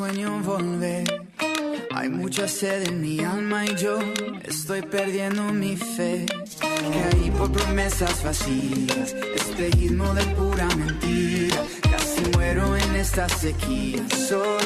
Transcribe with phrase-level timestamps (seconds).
[0.00, 1.04] sueño volver.
[1.94, 3.98] Hay mucha sed en mi alma y yo
[4.44, 6.24] estoy perdiendo mi fe.
[6.94, 11.62] Caí por promesas vacías, espejismo de pura mentira.
[11.82, 14.59] Casi muero en esta sequía, solo.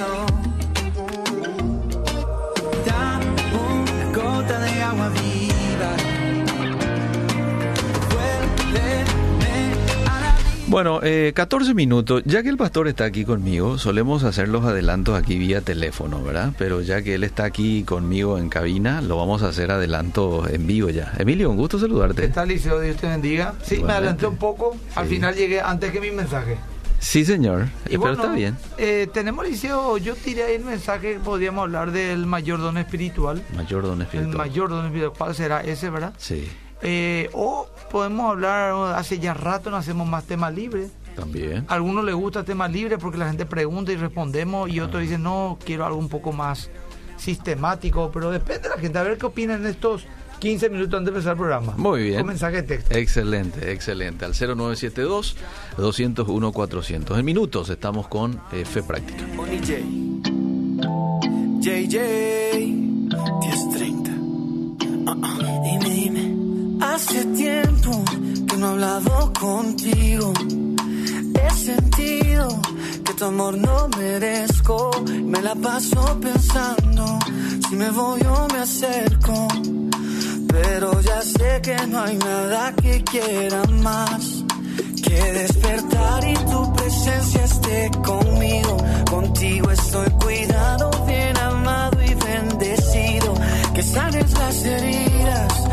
[10.74, 12.24] Bueno, eh, 14 minutos.
[12.24, 16.52] Ya que el pastor está aquí conmigo, solemos hacer los adelantos aquí vía teléfono, ¿verdad?
[16.58, 20.66] Pero ya que él está aquí conmigo en cabina, lo vamos a hacer adelanto en
[20.66, 21.12] vivo ya.
[21.16, 22.22] Emilio, un gusto saludarte.
[22.22, 22.80] ¿Qué tal, Liceo?
[22.80, 23.54] Dios te bendiga.
[23.62, 24.76] Sí, me adelanté un poco.
[24.96, 26.58] Al final llegué antes que mi mensaje.
[26.98, 27.66] Sí, señor.
[27.84, 28.56] Y Pero bueno, está bien.
[28.76, 33.40] eh, tenemos, Liceo, yo tiré ahí el mensaje que podríamos hablar del mayor don espiritual.
[33.54, 34.36] Mayor don El espiritual.
[34.36, 35.12] mayor don espiritual.
[35.16, 36.14] ¿Cuál será ese, verdad?
[36.18, 36.48] Sí,
[36.84, 40.90] Eh, o podemos hablar, hace ya rato no hacemos más temas libres.
[41.16, 41.64] también.
[41.68, 45.22] A algunos les gusta temas libres porque la gente pregunta y respondemos y otros dicen,
[45.22, 46.70] no, quiero algo un poco más
[47.16, 48.98] sistemático, pero depende de la gente.
[48.98, 50.04] A ver qué opinan en estos
[50.40, 51.72] 15 minutos antes de empezar el programa.
[51.76, 52.16] Muy bien.
[52.18, 52.94] Con mensaje de texto.
[52.94, 54.24] Excelente, excelente.
[54.26, 57.18] Al 0972-201-400.
[57.18, 59.24] En minutos estamos con eh, Fe Práctica.
[61.60, 64.10] JJ 1030.
[65.62, 66.43] Dime, dime.
[66.92, 68.04] Hace tiempo
[68.46, 70.32] que no he hablado contigo.
[71.34, 72.46] He sentido
[73.04, 74.90] que tu amor no merezco.
[75.24, 77.18] Me la paso pensando
[77.68, 79.48] si me voy o me acerco.
[80.46, 84.44] Pero ya sé que no hay nada que quiera más
[85.02, 88.76] que despertar y tu presencia esté conmigo.
[89.10, 93.34] Contigo estoy cuidado, bien amado y bendecido.
[93.74, 95.63] Que sanes las heridas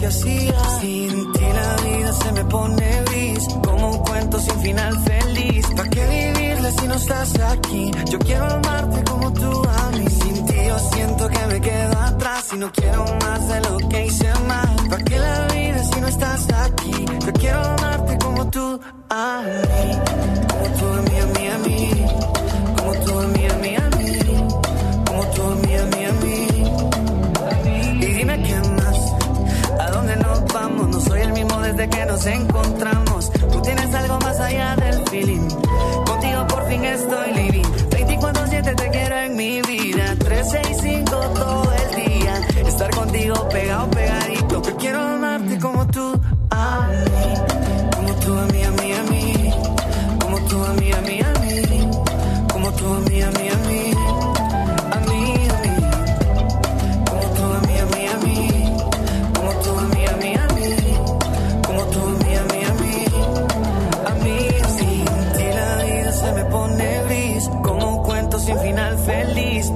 [0.00, 5.66] Sin ti la vida se me pone gris, como un cuento sin final feliz.
[5.76, 7.90] ¿Para qué vivirla si no estás aquí?
[8.08, 10.06] Yo quiero amarte como tú a mí.
[10.08, 14.06] Sin ti yo siento que me quedo atrás y no quiero más de lo que
[14.06, 14.76] hice mal.
[14.88, 17.04] ¿Para qué la vida si no estás aquí?
[17.26, 18.80] Yo quiero amarte como tú
[19.10, 19.98] a mí.
[20.48, 21.48] Como tú a mí,
[21.94, 21.97] a.
[31.78, 33.30] desde que nos encontramos.
[33.52, 35.48] Tú tienes algo más allá del feeling.
[36.06, 37.62] Contigo por fin estoy living.
[37.90, 40.16] 24-7 te quiero en mi vida.
[40.18, 42.34] 365 todo el día.
[42.66, 44.62] Estar contigo pegado, pegadito.
[44.62, 46.20] Yo quiero amarte como tú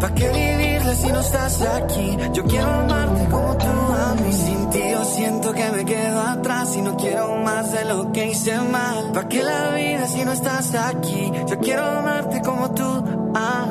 [0.03, 2.19] ¿Para qué vivirla si no estás aquí?
[2.33, 4.33] Yo quiero amarte como tú a mí.
[4.33, 6.75] Sin ti yo siento que me quedo atrás.
[6.77, 9.13] Y no quiero más de lo que hice mal.
[9.13, 11.31] ¿Para qué la vida si no estás aquí?
[11.47, 13.05] Yo quiero amarte como tú
[13.37, 13.62] a.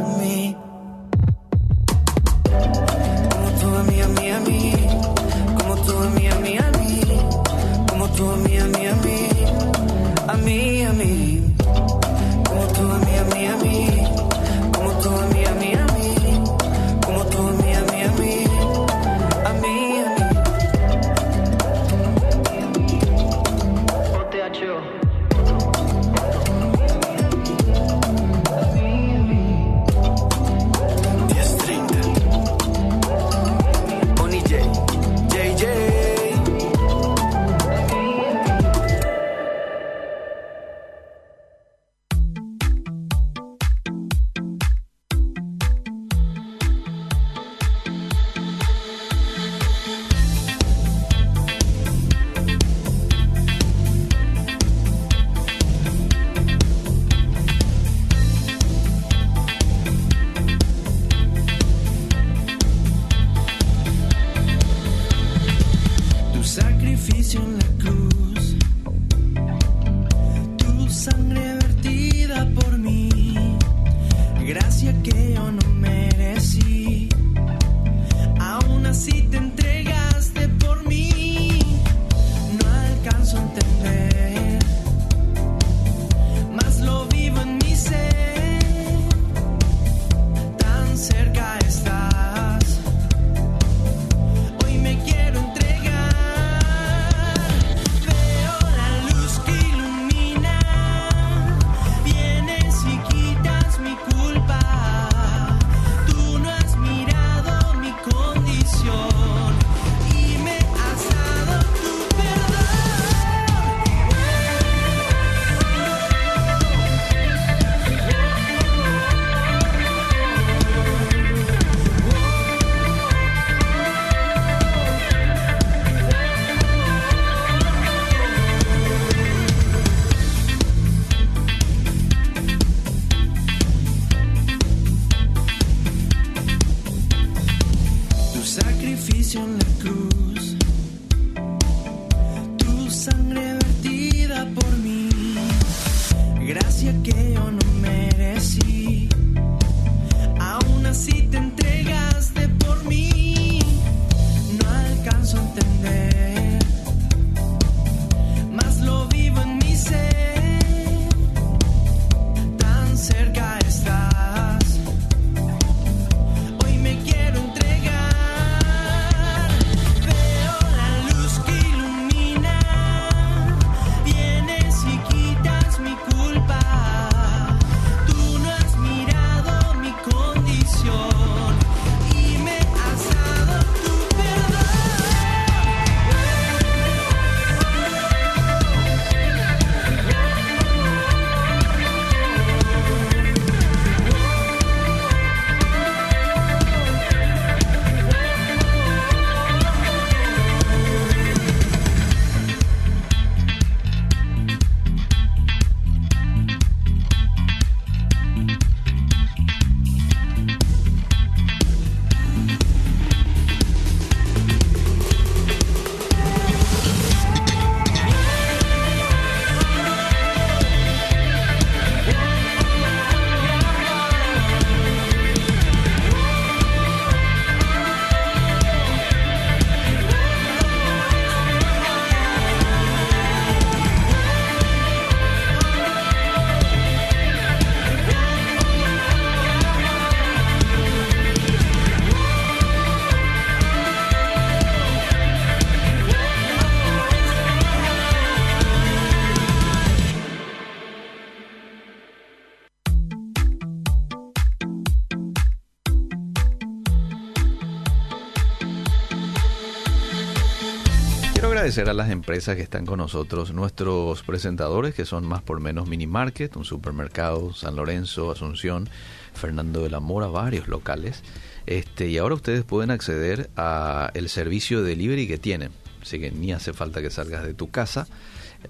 [261.72, 265.88] agradecer a las empresas que están con nosotros, nuestros presentadores que son más por menos
[265.88, 268.90] Mini Market, un supermercado, San Lorenzo, Asunción,
[269.34, 271.24] Fernando de la Mora, varios locales.
[271.68, 275.72] Este, y ahora ustedes pueden acceder a el servicio de delivery que tienen.
[276.02, 278.06] Así que ni hace falta que salgas de tu casa,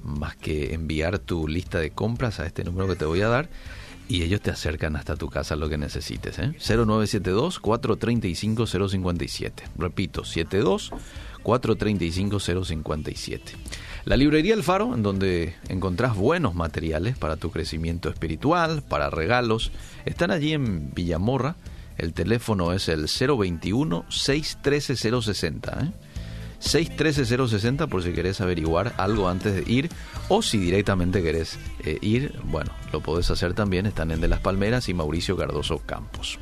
[0.03, 3.50] más que enviar tu lista de compras a este número que te voy a dar
[4.12, 6.38] y ellos te acercan hasta tu casa lo que necesites.
[6.38, 6.53] ¿eh?
[6.60, 9.51] 0972-435-057.
[9.77, 10.24] Repito,
[11.43, 13.39] 72-435-057.
[14.05, 19.71] La librería El Faro, en donde encontrás buenos materiales para tu crecimiento espiritual, para regalos,
[20.05, 21.55] están allí en Villamorra.
[21.98, 25.86] El teléfono es el 021-613-060.
[25.86, 25.91] ¿eh?
[26.62, 29.89] 613-060 por si querés averiguar algo antes de ir
[30.29, 34.39] o si directamente querés eh, ir, bueno, lo podés hacer también, están en De las
[34.39, 36.39] Palmeras y Mauricio Cardoso Campos.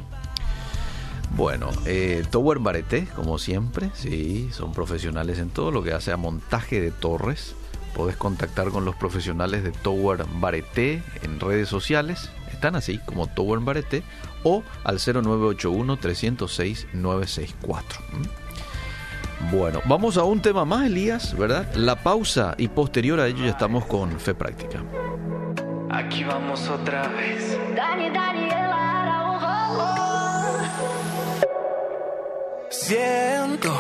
[1.31, 6.17] Bueno, eh, Tower Bareté, como siempre, sí, son profesionales en todo lo que hace a
[6.17, 7.55] montaje de torres.
[7.95, 13.59] Podés contactar con los profesionales de Tower Bareté en redes sociales, están así como Tower
[13.59, 14.03] Bareté
[14.43, 18.00] o al 0981 306 964.
[18.13, 18.29] ¿m?
[19.51, 21.74] Bueno, vamos a un tema más, Elías, ¿verdad?
[21.74, 24.83] La pausa y posterior a ello ya estamos con Fe Práctica.
[25.89, 27.57] Aquí vamos otra vez.
[27.75, 28.98] Dani, Daniela
[32.69, 33.75] Siento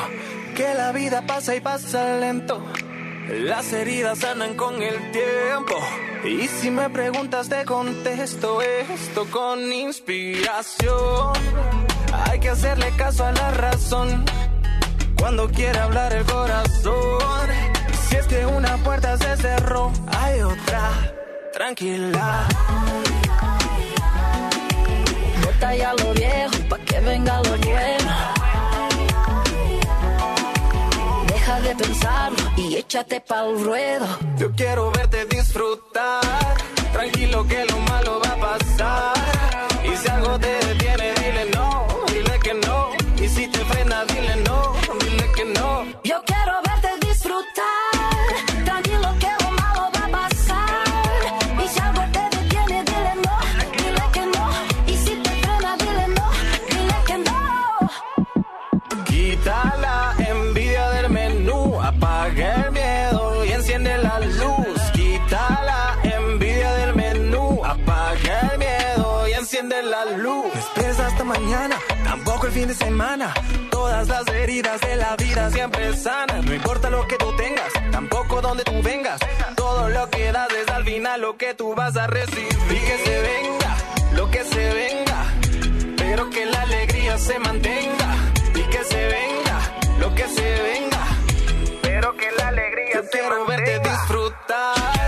[0.55, 2.63] que la vida pasa y pasa lento.
[3.29, 5.75] Las heridas sanan con el tiempo.
[6.25, 11.33] Y si me preguntas, te contesto esto con inspiración.
[12.25, 14.25] Hay que hacerle caso a la razón
[15.19, 17.47] cuando quiere hablar el corazón.
[18.07, 21.13] Si es que una puerta se cerró, hay otra.
[21.53, 22.47] Tranquila.
[25.45, 28.38] Bota ya lo viejo pa' que venga lo nuevo.
[31.69, 34.07] De pensarlo y échate pa'l ruedo.
[34.37, 36.21] Yo quiero verte disfrutar.
[36.93, 39.13] Tranquilo que lo malo va a pasar.
[39.83, 40.58] Y si algo te
[69.83, 70.53] la luz.
[70.53, 73.33] No esperes hasta mañana, tampoco el fin de semana.
[73.69, 76.45] Todas las heridas de la vida siempre sanan.
[76.45, 79.19] No importa lo que tú tengas, tampoco donde tú vengas.
[79.55, 82.47] Todo lo que das es al final lo que tú vas a recibir.
[82.69, 83.77] Y que se venga,
[84.13, 84.99] lo que se venga
[85.97, 88.15] pero que la alegría se mantenga
[88.55, 89.39] y que se venga
[89.99, 91.07] lo que se venga,
[91.81, 94.98] pero que la alegría Yo quiero verte disfrutar,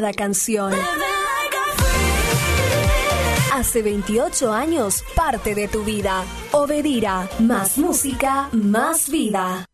[0.00, 0.72] cada canción.
[3.52, 6.24] Hace 28 años, parte de tu vida.
[6.52, 9.66] Obedira, más música, más vida.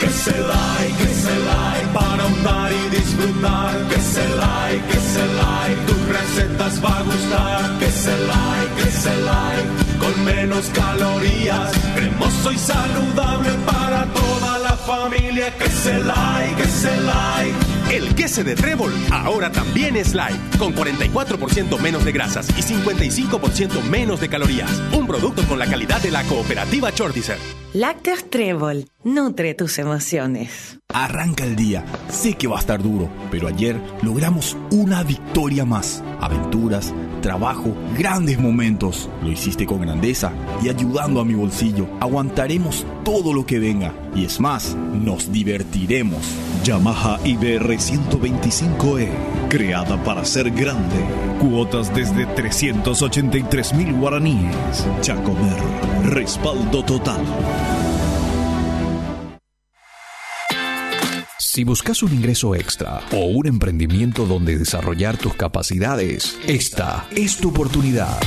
[0.00, 3.88] Que se like, que se like, para untar y disfrutar.
[3.88, 7.78] Que se like, que se like, tus recetas va a gustar.
[7.78, 9.68] Que se like, que se like,
[10.00, 11.70] con menos calorías.
[11.94, 15.56] Cremoso y saludable para toda la familia.
[15.58, 17.71] Que se like, que se like.
[17.92, 23.82] El queso de trébol ahora también es light, con 44% menos de grasas y 55%
[23.82, 24.82] menos de calorías.
[24.94, 27.36] Un producto con la calidad de la cooperativa Chordicer.
[27.74, 30.78] Lácteos Trébol, nutre tus emociones.
[30.88, 31.84] Arranca el día.
[32.08, 36.02] Sé que va a estar duro, pero ayer logramos una victoria más.
[36.20, 36.92] Aventuras,
[37.22, 39.08] trabajo, grandes momentos.
[39.22, 40.32] Lo hiciste con grandeza
[40.62, 41.88] y ayudando a mi bolsillo.
[42.00, 43.94] Aguantaremos todo lo que venga.
[44.14, 46.22] Y es más, nos divertiremos.
[46.64, 49.08] Yamaha IBR 125E,
[49.48, 50.96] creada para ser grande.
[51.40, 54.86] Cuotas desde 383 mil guaraníes.
[55.00, 55.56] Chacomer,
[56.04, 57.20] respaldo total.
[61.54, 67.50] Si buscas un ingreso extra o un emprendimiento donde desarrollar tus capacidades, esta es tu
[67.50, 68.18] oportunidad.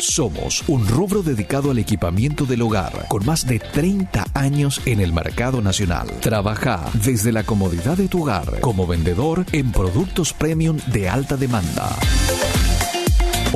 [0.00, 5.12] Somos un rubro dedicado al equipamiento del hogar con más de 30 años en el
[5.12, 6.08] mercado nacional.
[6.18, 11.96] Trabaja desde la comodidad de tu hogar como vendedor en productos premium de alta demanda.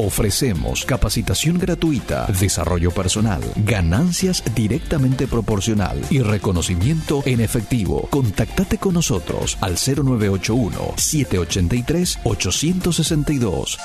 [0.00, 8.06] Ofrecemos capacitación gratuita, desarrollo personal, ganancias directamente proporcional y reconocimiento en efectivo.
[8.08, 13.78] Contactate con nosotros al 0981 783 862.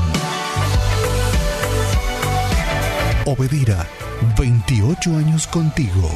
[3.26, 3.84] Obedira,
[4.38, 6.08] 28 años contigo.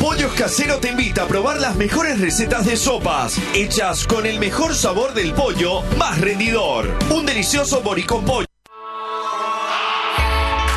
[0.00, 4.74] Pollos Casero te invita a probar las mejores recetas de sopas, hechas con el mejor
[4.74, 6.88] sabor del pollo más rendidor.
[7.14, 8.46] Un delicioso boricón pollo.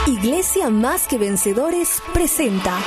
[0.07, 2.77] Iglesia Más que Vencedores presenta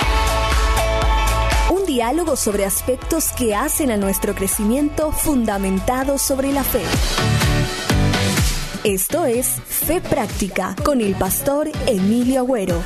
[1.71, 6.83] un diálogo sobre aspectos que hacen a nuestro crecimiento fundamentado sobre la fe.
[8.85, 12.81] Esto es Fe Práctica con el pastor Emilio Agüero.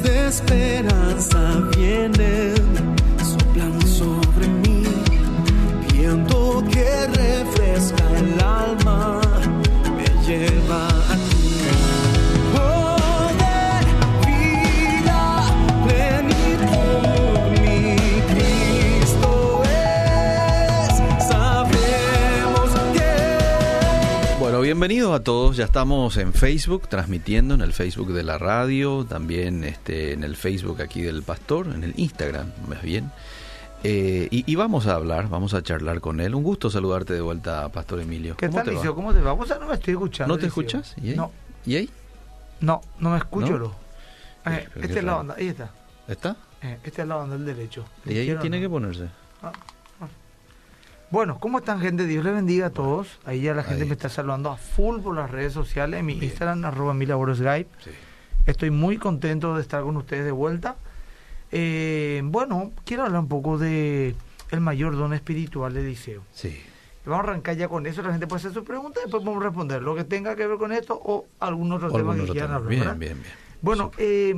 [0.00, 2.54] Esperanza vienen
[3.18, 4.82] soplando sobre mí,
[5.92, 9.20] viento que refresca el alma,
[24.72, 25.58] bienvenidos a todos.
[25.58, 30.34] Ya estamos en Facebook, transmitiendo en el Facebook de la radio, también este, en el
[30.34, 33.10] Facebook aquí del pastor, en el Instagram, más bien.
[33.84, 36.34] Eh, y, y vamos a hablar, vamos a charlar con él.
[36.34, 38.34] Un gusto saludarte de vuelta, Pastor Emilio.
[38.34, 38.74] ¿Qué ¿Cómo tal?
[38.74, 38.94] Liceo?
[38.94, 39.32] ¿Cómo te va?
[39.32, 40.34] Vos no me estoy escuchando.
[40.34, 40.94] ¿No te escuchas?
[41.02, 41.16] ¿Y ahí?
[41.16, 41.30] No,
[41.66, 41.90] ¿Y ahí?
[42.60, 43.58] no, no me escucho.
[43.58, 43.74] ¿No?
[44.50, 45.70] Eh, qué es la banda, ahí está.
[46.08, 46.34] ¿Está?
[46.62, 47.84] Eh, esta es la banda del derecho.
[48.06, 48.62] Y ahí tiene no.
[48.62, 49.08] que ponerse.
[51.12, 52.06] Bueno, ¿cómo están, gente?
[52.06, 53.20] Dios les bendiga a todos.
[53.26, 56.00] Ahí ya la gente me está saludando a full por las redes sociales.
[56.00, 57.68] En mi Instagram, arroba mi labor Skype.
[58.46, 60.76] Estoy muy contento de estar con ustedes de vuelta.
[61.50, 64.14] Eh, bueno, quiero hablar un poco de
[64.52, 66.22] el mayor don espiritual de Eliseo.
[66.32, 66.58] Sí.
[67.04, 68.00] Vamos a arrancar ya con eso.
[68.00, 70.46] La gente puede hacer sus preguntas y después vamos a responder lo que tenga que
[70.46, 72.56] ver con esto o algún otro O tema algún que otro quieran tema.
[72.56, 72.70] hablar.
[72.70, 73.34] Bien, bien, bien.
[73.60, 74.34] Bueno, eh,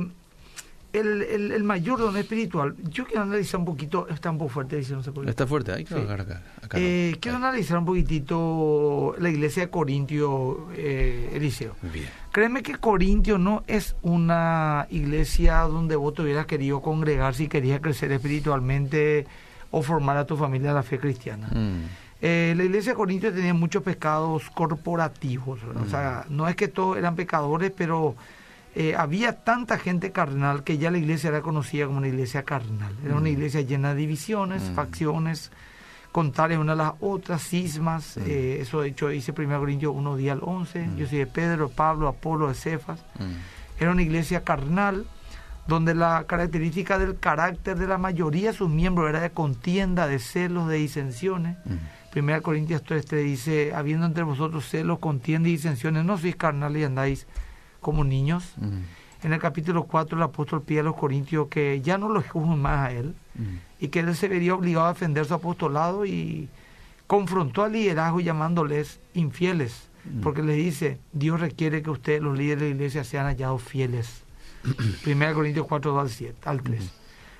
[0.99, 4.77] el, el, el mayor don espiritual, yo quiero analizar un poquito, está un poco fuerte,
[4.77, 5.29] dice, no sé por qué.
[5.29, 6.01] Está fuerte, hay que Sí.
[6.01, 6.41] acá.
[6.61, 11.75] acá Eh, quiero analizar un poquitito la iglesia de Corintio, eh, Eliseo.
[11.93, 12.07] Bien.
[12.31, 17.79] Créeme que Corintio no es una iglesia donde vos te hubieras querido congregar si querías
[17.79, 19.25] crecer espiritualmente
[19.71, 21.47] o formar a tu familia la fe cristiana.
[21.47, 21.83] Mm.
[22.21, 25.59] Eh, la iglesia de Corintio tenía muchos pecados corporativos.
[25.63, 28.15] O sea, no es que todos eran pecadores, pero
[28.75, 32.93] eh, había tanta gente carnal que ya la iglesia era conocida como una iglesia carnal.
[33.05, 33.33] Era una Mm.
[33.33, 34.75] iglesia llena de divisiones, Mm.
[34.75, 35.51] facciones,
[36.11, 38.17] contrarias una a las otras, cismas.
[38.17, 40.87] eh, eso de hecho dice 1 Corintios 1, 10 al 11.
[40.97, 42.99] Yo soy de Pedro, Pablo, Apolo, de Cefas.
[43.19, 43.81] Mm.
[43.81, 45.05] Era una iglesia carnal
[45.67, 50.19] donde la característica del carácter de la mayoría de sus miembros era de contienda, de
[50.19, 51.57] celos, de disensiones.
[51.65, 51.75] Mm.
[52.13, 56.81] 1 Corintios 3 te dice, habiendo entre vosotros celos, contienda y disensiones, no sois carnales
[56.81, 57.27] y andáis
[57.85, 58.55] como niños.
[59.21, 62.59] En el capítulo 4 el apóstol pide a los corintios que ya no los juzguen
[62.59, 63.13] más a él
[63.79, 66.49] y que él se vería obligado a defender su apostolado y
[67.05, 69.87] confrontó al liderazgo llamándoles infieles,
[70.23, 74.23] porque les dice, Dios requiere que ustedes, los líderes de la iglesia, sean hallados fieles.
[75.05, 76.91] 1 Corintios 4, 2 al, 7, al 3.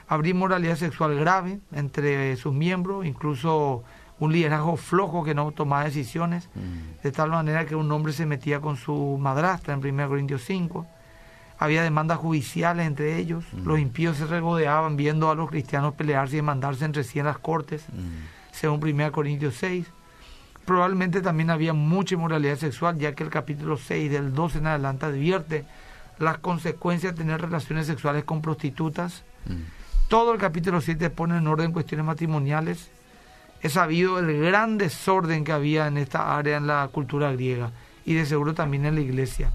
[0.08, 3.84] Habría inmoralidad sexual grave entre sus miembros, incluso
[4.19, 7.01] un liderazgo flojo que no tomaba decisiones, Mm.
[7.04, 10.88] de tal manera que un hombre se metía con su madrastra en 1 Corintios 5.
[11.58, 13.45] Había demandas judiciales entre ellos.
[13.63, 17.38] Los impíos se regodeaban viendo a los cristianos pelearse y demandarse entre sí en las
[17.38, 18.54] cortes, Mm.
[18.54, 19.86] según 1 Corintios 6.
[20.65, 25.06] Probablemente también había mucha inmoralidad sexual, ya que el capítulo 6 del 12 en adelante
[25.06, 25.65] advierte
[26.17, 29.23] las consecuencias de tener relaciones sexuales con prostitutas.
[29.45, 29.54] Mm.
[30.08, 32.89] Todo el capítulo 7 pone en orden cuestiones matrimoniales.
[33.62, 37.72] Es sabido el gran desorden que había en esta área en la cultura griega
[38.06, 39.52] y de seguro también en la iglesia.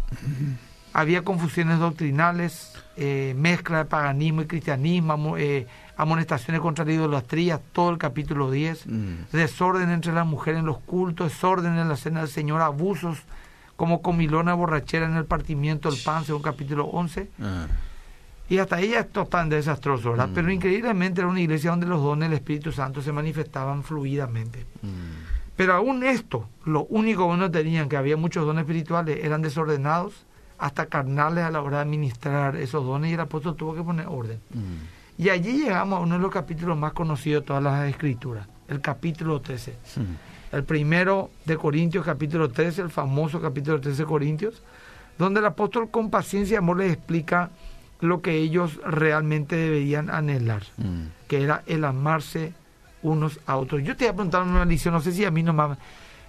[0.92, 7.90] Había confusiones doctrinales, eh, mezcla de paganismo y cristianismo, eh, amonestaciones contra la idolatría, todo
[7.90, 9.14] el capítulo 10, Mm.
[9.32, 13.18] desorden entre las mujeres en los cultos, desorden en la cena del Señor, abusos
[13.76, 17.28] como comilona borrachera en el partimiento del pan, según capítulo 11.
[17.40, 17.66] Ah.
[18.50, 20.28] Y hasta ahí ya es totalmente desastroso, ¿verdad?
[20.28, 20.34] Mm.
[20.34, 24.66] Pero increíblemente era una iglesia donde los dones del Espíritu Santo se manifestaban fluidamente.
[24.82, 25.54] Mm.
[25.56, 30.26] Pero aún esto, lo único bueno que tenían, que había muchos dones espirituales, eran desordenados,
[30.58, 34.06] hasta carnales a la hora de administrar esos dones y el apóstol tuvo que poner
[34.08, 34.40] orden.
[34.52, 35.22] Mm.
[35.22, 38.80] Y allí llegamos a uno de los capítulos más conocidos de todas las escrituras, el
[38.80, 39.76] capítulo 13.
[39.96, 40.56] Mm.
[40.56, 44.62] El primero de Corintios, capítulo 13, el famoso capítulo 13 de Corintios,
[45.18, 47.50] donde el apóstol con paciencia y amor les explica
[48.00, 51.06] lo que ellos realmente deberían anhelar, Mm.
[51.28, 52.52] que era el amarse
[53.02, 53.82] unos a otros.
[53.82, 55.78] Yo te voy a preguntar una lección, no sé si a mí nomás,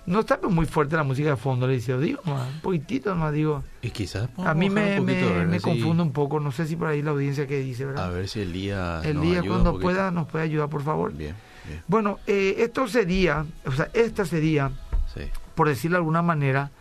[0.06, 3.64] no está muy fuerte la música de fondo, le dice, digo, un poquitito nomás, digo.
[3.82, 6.88] Y quizás A mí me, un poquito, me, confunde un poco, no sé si por
[6.88, 8.06] ahí la audiencia que dice, ¿verdad?
[8.06, 11.14] A ver si Elías nos Elías, ayuda cuando pueda, nos puede ayudar, por favor.
[11.14, 11.36] Bien,
[11.68, 11.82] bien.
[11.88, 14.72] Bueno, eh, esto sería, o sea, esta sería,
[15.14, 15.22] Sí.
[15.56, 16.72] por decirlo de alguna manera,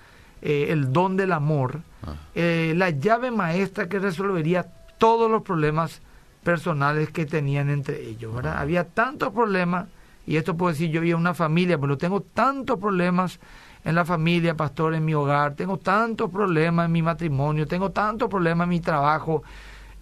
[0.43, 2.15] eh, el don del amor, Ah.
[2.35, 4.67] eh, la llave maestra que resolvería
[5.01, 6.03] todos los problemas
[6.45, 8.59] personales que tenían entre ellos, ¿verdad?
[8.59, 9.89] Había tantos problemas,
[10.27, 13.41] y esto puedo decir, yo vi una familia, pero tengo tantos problemas
[13.83, 18.29] en la familia, pastor, en mi hogar, tengo tantos problemas en mi matrimonio, tengo tantos
[18.29, 19.43] problemas en mi trabajo,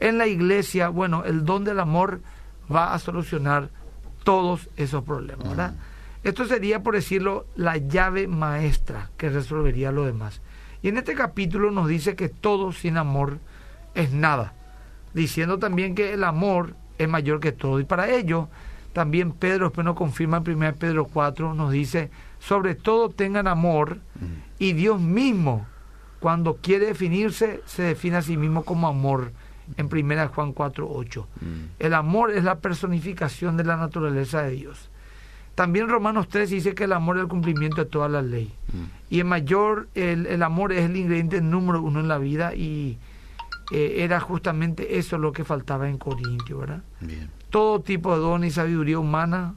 [0.01, 2.21] en la iglesia, bueno, el don del amor
[2.71, 3.71] va a solucionar
[4.25, 5.75] todos esos problemas, ¿verdad?
[6.25, 10.41] Esto sería, por decirlo, la llave maestra que resolvería lo demás.
[10.83, 13.39] Y en este capítulo nos dice que todo sin amor
[13.95, 14.55] es nada.
[15.19, 17.81] Diciendo también que el amor es mayor que todo.
[17.81, 18.49] Y para ello,
[18.93, 23.99] también Pedro, después nos confirma en 1 Pedro 4, nos dice, sobre todo tengan amor
[24.59, 25.67] y Dios mismo,
[26.21, 29.33] cuando quiere definirse, se define a sí mismo como amor
[29.77, 31.29] en 1 Juan 4, 8.
[31.79, 34.91] El amor es la personificación de la naturaleza de Dios.
[35.55, 38.53] También Romanos 3 dice que el amor es el cumplimiento de toda la ley.
[39.11, 42.99] Y el mayor, el, el amor es el ingrediente número uno en la vida y
[43.71, 46.83] eh, era justamente eso lo que faltaba en Corintio, ¿verdad?
[47.01, 47.31] Bien.
[47.51, 49.55] Todo tipo de don y sabiduría humana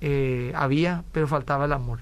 [0.00, 2.00] eh, había, pero faltaba el amor.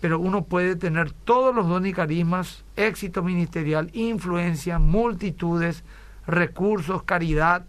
[0.00, 5.82] Pero uno puede tener todos los dones y carismas, éxito ministerial, influencia, multitudes,
[6.26, 7.64] recursos, caridad,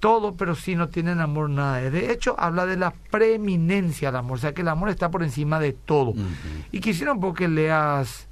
[0.00, 1.80] todo, pero si no tienen amor, nada.
[1.90, 5.22] De hecho, habla de la preeminencia del amor, o sea que el amor está por
[5.22, 6.14] encima de todo.
[6.72, 8.25] Y quisiera un poco que leas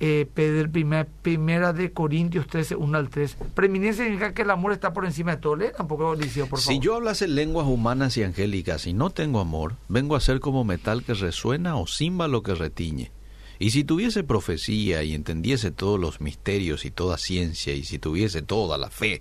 [0.00, 3.36] eh, Pedro, primera, primera de Corintios 13, 1 al 3.
[3.54, 5.56] Preeminencia significa que el amor está por encima de todo.
[5.56, 6.74] Lee tampoco, Eliseo, por favor.
[6.74, 10.64] Si yo hablase lenguas humanas y angélicas y no tengo amor, vengo a ser como
[10.64, 13.10] metal que resuena o címbalo que retiñe.
[13.58, 18.40] Y si tuviese profecía y entendiese todos los misterios y toda ciencia, y si tuviese
[18.40, 19.20] toda la fe,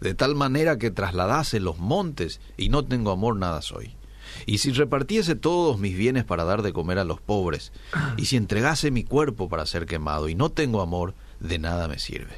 [0.00, 3.97] de tal manera que trasladase los montes y no tengo amor, nada soy.
[4.46, 7.72] Y si repartiese todos mis bienes para dar de comer a los pobres,
[8.16, 11.98] y si entregase mi cuerpo para ser quemado y no tengo amor, de nada me
[11.98, 12.36] sirve.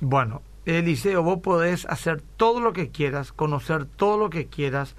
[0.00, 4.94] Bueno, Eliseo, vos podés hacer todo lo que quieras, conocer todo lo que quieras,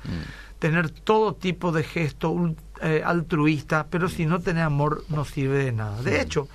[0.59, 5.71] tener todo tipo de gesto eh, altruista, pero si no tenés amor no sirve de
[5.71, 6.01] nada.
[6.01, 6.47] De hecho,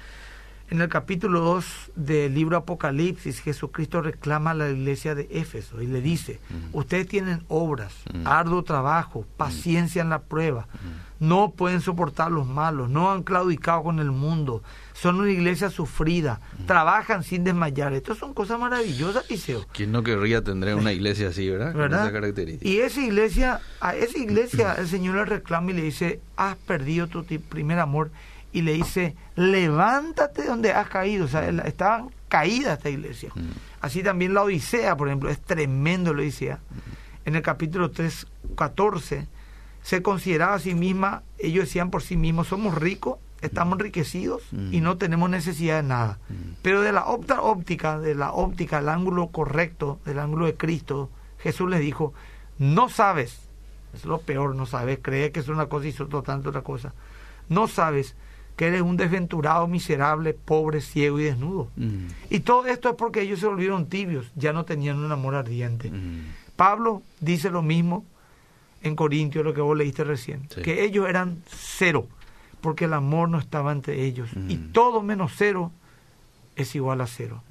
[0.69, 5.87] en el capítulo 2 del libro Apocalipsis, Jesucristo reclama a la iglesia de Éfeso y
[5.87, 6.41] le dice,
[6.73, 10.67] ustedes tienen obras, arduo trabajo, paciencia en la prueba,
[11.21, 16.41] no pueden soportar los malos, no han claudicado con el mundo, son una iglesia sufrida,
[16.67, 17.93] trabajan sin desmayar.
[17.93, 19.65] Estas son cosas maravillosas, Eliseo.
[19.73, 21.73] ¿Quién no querría tener una iglesia así, verdad?
[21.73, 22.05] Con ¿verdad?
[22.05, 22.69] esa característica.
[22.69, 27.07] Y esa iglesia, a esa iglesia el Señor le reclama y le dice, has perdido
[27.07, 28.11] tu primer amor.
[28.57, 31.27] Y le dice, levántate de donde has caído.
[31.27, 33.31] O sea, estaban caídas esta iglesia.
[33.83, 36.61] Así también la Odisea, por ejemplo, es tremendo la Odisea.
[37.27, 39.29] En el capítulo 3, 14,
[39.83, 44.43] se consideraba a sí misma, ellos decían por sí mismos, somos ricos, estamos enriquecidos
[44.73, 46.19] y no tenemos necesidad de nada.
[46.63, 51.11] Pero de la opta óptica, de la óptica, el ángulo correcto, del ángulo de Cristo,
[51.41, 52.15] Jesús les dijo,
[52.57, 53.39] no sabes,
[53.93, 56.95] es lo peor, no sabes, cree que es una cosa y es tanto otra cosa.
[57.51, 58.17] No sabes
[58.57, 61.69] que eres un desventurado, miserable, pobre, ciego y desnudo.
[62.31, 65.93] Y todo esto es porque ellos se volvieron tibios, ya no tenían un amor ardiente.
[66.57, 68.05] Pablo dice lo mismo
[68.83, 70.63] en Corintios, lo que vos leíste recién, Sí.
[70.63, 72.07] que ellos eran cero,
[72.63, 74.31] porque el amor no estaba entre ellos.
[74.49, 75.71] Y todo menos cero
[76.57, 77.43] es igual a cero.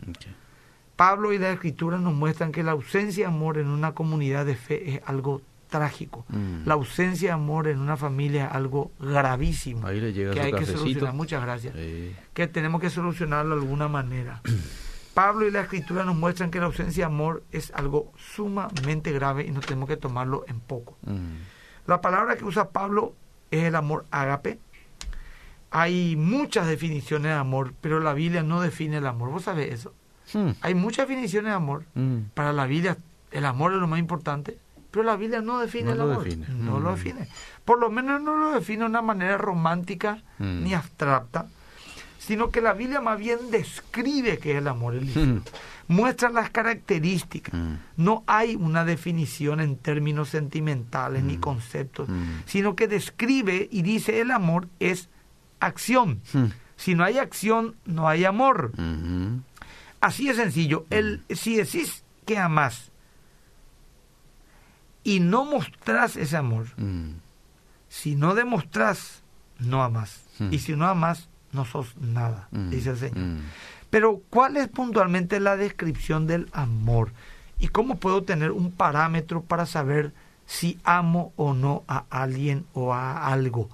[0.95, 4.55] Pablo y la Escritura nos muestran que la ausencia de amor en una comunidad de
[4.55, 5.41] fe es algo
[5.75, 6.25] trágico.
[6.29, 6.65] Mm.
[6.65, 9.85] La ausencia de amor en una familia es algo gravísimo.
[9.87, 11.13] Ahí le llega que hay que solucionar.
[11.13, 11.75] Muchas gracias.
[11.75, 12.15] Sí.
[12.33, 14.41] Que tenemos que solucionarlo de alguna manera.
[15.13, 19.45] Pablo y la Escritura nos muestran que la ausencia de amor es algo sumamente grave
[19.45, 20.97] y no tenemos que tomarlo en poco.
[21.03, 21.87] Mm.
[21.87, 23.15] La palabra que usa Pablo
[23.51, 24.59] es el amor ágape.
[25.71, 29.29] Hay muchas definiciones de amor, pero la Biblia no define el amor.
[29.29, 29.93] ¿Vos sabés eso?
[30.33, 30.51] Hmm.
[30.61, 31.83] Hay muchas definiciones de amor.
[31.93, 32.29] Mm.
[32.33, 32.97] Para la Biblia
[33.35, 34.57] el amor es lo más importante,
[34.95, 36.23] pero la Biblia no define No el lo amor.
[36.23, 36.45] define.
[36.57, 36.83] No Mm.
[36.83, 37.27] lo define.
[37.65, 40.63] Por lo menos no lo define de una manera romántica Mm.
[40.63, 41.47] ni abstracta,
[42.17, 44.95] sino que la Biblia más bien describe qué es el amor.
[44.95, 45.25] Eliseo.
[45.25, 45.41] Mm.
[45.89, 47.53] Muestra las características.
[47.97, 51.27] No hay una definición en términos sentimentales Mm.
[51.27, 52.07] ni conceptos,
[52.45, 55.09] sino que describe y dice el amor es
[55.59, 56.21] acción.
[56.33, 56.45] Mm.
[56.77, 58.71] Si no hay acción, no hay amor.
[58.77, 59.41] Ujú.
[59.99, 60.85] Así de sencillo.
[60.89, 62.91] El, si decís que amás
[65.05, 67.11] y no mostrás ese amor, Mm.
[67.87, 69.21] si no demostrás,
[69.59, 70.21] no amás.
[70.39, 70.51] Mm.
[70.53, 72.69] Y si no amás, no sos nada, Mm.
[72.71, 73.39] dice el Señor.
[73.89, 77.11] Pero, ¿cuál es puntualmente la descripción del amor?
[77.59, 80.11] ¿Y cómo puedo tener un parámetro para saber
[80.45, 83.69] si amo o no a alguien o a algo?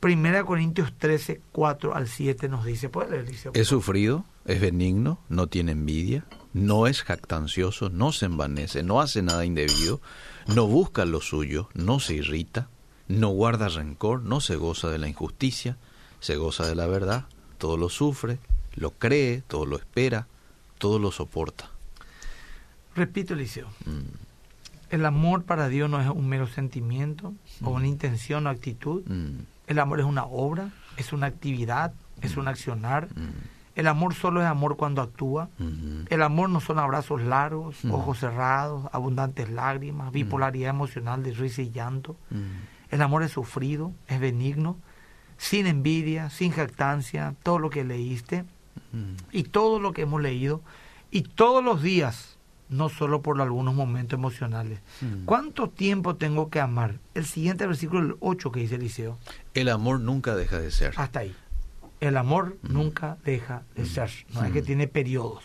[0.00, 3.52] Primera Corintios 13, 4 al 7 nos dice, ¿puede leer, Eliseo?
[3.54, 9.22] Es sufrido, es benigno, no tiene envidia, no es jactancioso, no se envanece, no hace
[9.22, 10.00] nada indebido,
[10.46, 12.68] no busca lo suyo, no se irrita,
[13.08, 15.76] no guarda rencor, no se goza de la injusticia,
[16.20, 17.26] se goza de la verdad,
[17.58, 18.38] todo lo sufre,
[18.74, 20.26] lo cree, todo lo espera,
[20.78, 21.70] todo lo soporta.
[22.94, 23.68] Repito, Eliseo.
[23.84, 24.26] Mm.
[24.90, 29.02] El amor para Dios no es un mero sentimiento o una intención o actitud.
[29.06, 29.40] Mm.
[29.66, 33.08] El amor es una obra, es una actividad, es un accionar.
[33.76, 35.50] El amor solo es amor cuando actúa.
[36.08, 41.70] El amor no son abrazos largos, ojos cerrados, abundantes lágrimas, bipolaridad emocional de risa y
[41.70, 42.16] llanto.
[42.90, 44.76] El amor es sufrido, es benigno,
[45.36, 48.44] sin envidia, sin jactancia, todo lo que leíste
[49.30, 50.62] y todo lo que hemos leído
[51.10, 54.80] y todos los días, no solo por algunos momentos emocionales.
[55.26, 56.98] ¿Cuánto tiempo tengo que amar?
[57.14, 59.18] El siguiente versículo, el 8 que dice Eliseo.
[59.52, 60.94] El amor nunca deja de ser.
[60.96, 61.36] Hasta ahí.
[62.00, 64.10] El amor nunca deja de ser.
[64.34, 65.44] No es que tiene periodos.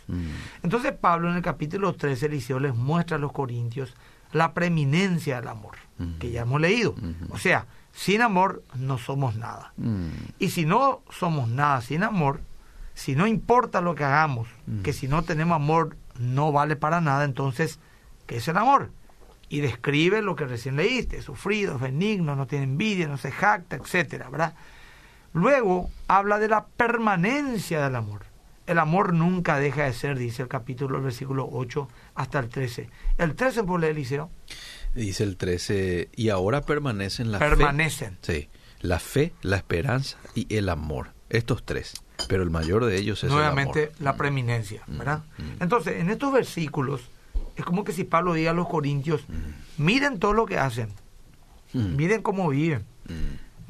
[0.63, 3.95] Entonces Pablo en el capítulo 13, Eliseo les muestra a los corintios
[4.33, 5.75] la preeminencia del amor,
[6.19, 6.95] que ya hemos leído.
[7.29, 9.73] O sea, sin amor no somos nada.
[10.39, 12.41] Y si no somos nada sin amor,
[12.93, 14.47] si no importa lo que hagamos,
[14.83, 17.79] que si no tenemos amor no vale para nada, entonces,
[18.27, 18.91] ¿qué es el amor?
[19.49, 24.29] Y describe lo que recién leíste, sufrido, benigno, no tiene envidia, no se jacta, etcétera,
[24.29, 24.53] ¿verdad?
[25.33, 28.25] Luego habla de la permanencia del amor.
[28.67, 32.89] El amor nunca deja de ser, dice el capítulo, el versículo 8 hasta el 13.
[33.17, 34.29] El 13 por el Eliseo.
[34.93, 38.17] Dice el 13, y ahora permanecen la Permanecen.
[38.21, 38.33] fe.
[38.41, 38.49] Sí,
[38.81, 41.11] la fe, la esperanza y el amor.
[41.29, 41.93] Estos tres.
[42.27, 44.01] Pero el mayor de ellos es Nuevamente el amor.
[44.01, 45.23] la preeminencia, ¿verdad?
[45.61, 47.01] Entonces, en estos versículos,
[47.55, 49.21] es como que si Pablo diga a los corintios,
[49.77, 50.89] miren todo lo que hacen,
[51.73, 52.85] miren cómo viven,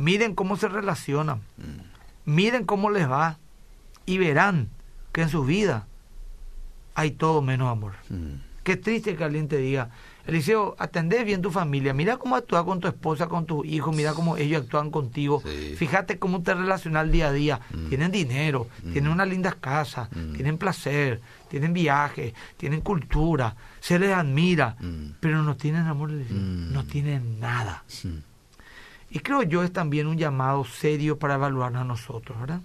[0.01, 1.41] miren cómo se relacionan,
[2.25, 3.37] miren cómo les va,
[4.05, 4.69] y verán
[5.11, 5.87] que en su vida
[6.95, 7.93] hay todo menos amor.
[8.63, 9.89] Qué triste que alguien te diga,
[10.27, 14.13] Eliseo, atendés bien tu familia, mira cómo actúas con tu esposa, con tus hijos, mira
[14.13, 15.41] cómo ellos actúan contigo,
[15.77, 17.59] fíjate cómo te relacionas día a día,
[17.89, 24.75] tienen dinero, tienen unas lindas casas, tienen placer, tienen viajes, tienen cultura, se les admira,
[25.19, 27.83] pero no tienen amor, Eliseo, no tienen nada.
[29.11, 32.61] Y creo yo es también un llamado serio para evaluarnos a nosotros, ¿verdad?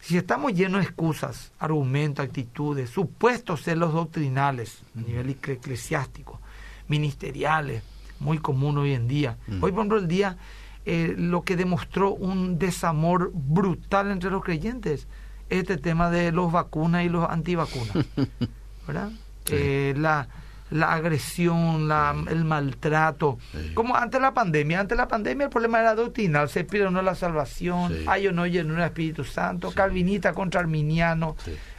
[0.00, 6.40] Si estamos llenos de excusas, argumentos, actitudes, supuestos celos doctrinales a nivel eclesiástico,
[6.88, 7.84] ministeriales,
[8.18, 9.36] muy común hoy en día.
[9.60, 10.36] Hoy, por ejemplo, el día,
[10.84, 15.06] eh, lo que demostró un desamor brutal entre los creyentes,
[15.48, 17.96] es este tema de los vacunas y los antivacunas,
[18.88, 19.12] ¿verdad?
[19.46, 20.26] Eh, la,
[20.72, 23.38] la agresión, la, el maltrato.
[23.74, 26.86] Como antes de la pandemia, antes de la pandemia el problema era doctrinal, se pide
[26.86, 31.36] o no la salvación, hay o no llenura Espíritu Santo, calvinista contra arminiano,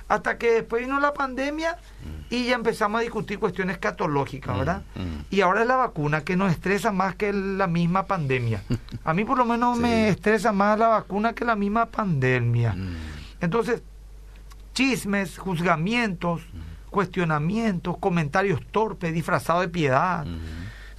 [0.08, 1.78] hasta que después vino la pandemia
[2.30, 4.84] y ya empezamos a discutir cuestiones catológicas, ¿verdad?
[5.30, 8.62] Y ahora es la vacuna que nos estresa más que la misma pandemia.
[9.04, 12.76] A mí por lo menos me estresa más la vacuna que la misma pandemia.
[13.42, 13.82] Entonces,
[14.74, 16.42] chismes, juzgamientos,
[16.94, 20.26] cuestionamientos, comentarios torpes, disfrazados de piedad.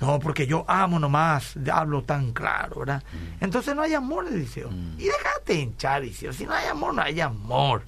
[0.00, 3.02] No, porque yo amo nomás, hablo tan claro, ¿verdad?
[3.40, 4.68] Entonces no hay amor, Eliseo.
[4.98, 6.32] Y déjate hinchar, Eliseo.
[6.34, 7.84] Si no hay amor, no hay amor.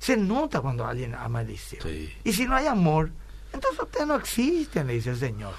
[0.00, 1.80] Se nota cuando alguien ama a Eliseo.
[2.24, 3.12] Y si no hay amor,
[3.52, 5.54] entonces ustedes no existen, le dice el Señor.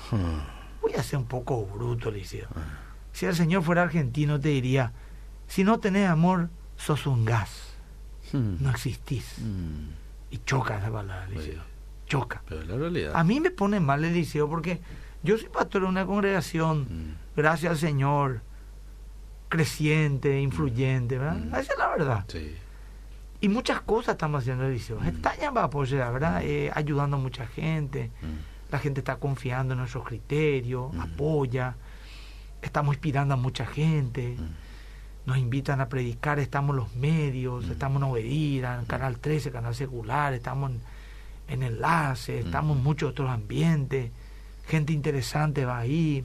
[0.82, 2.50] Voy a ser un poco bruto, Eliseo.
[3.13, 4.92] Si el Señor fuera argentino, te diría,
[5.48, 7.50] si no tenés amor, sos un gas.
[8.34, 9.36] No existís.
[10.30, 11.63] Y choca esa palabra, Eliseo.
[12.06, 12.42] Choca.
[12.48, 13.12] Pero es la realidad.
[13.16, 14.80] A mí me pone mal el liceo porque
[15.24, 18.42] yo soy pastor de una congregación, gracias al Señor,
[19.50, 21.60] creciente, influyente, ¿verdad?
[21.60, 22.26] Esa es la verdad.
[23.40, 25.02] Y muchas cosas estamos haciendo en el liceo.
[25.04, 26.42] Está ya va a apoyar, ¿verdad?
[26.44, 28.12] Eh, ayudando a mucha gente.
[28.72, 31.76] La gente está confiando en nuestros criterios, apoya.
[32.62, 34.38] Estamos inspirando a mucha gente.
[35.28, 40.34] Nos invitan a predicar, estamos los medios, estamos en Obedira, en Canal 13, Canal Secular,
[40.34, 40.80] estamos en,
[41.50, 44.10] en Enlace, estamos en muchos otros ambientes.
[44.70, 46.24] Gente interesante va ahí.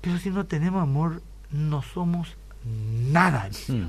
[0.00, 2.36] Pero si no tenemos amor, no somos
[3.12, 3.46] nada.
[3.46, 3.80] Esto,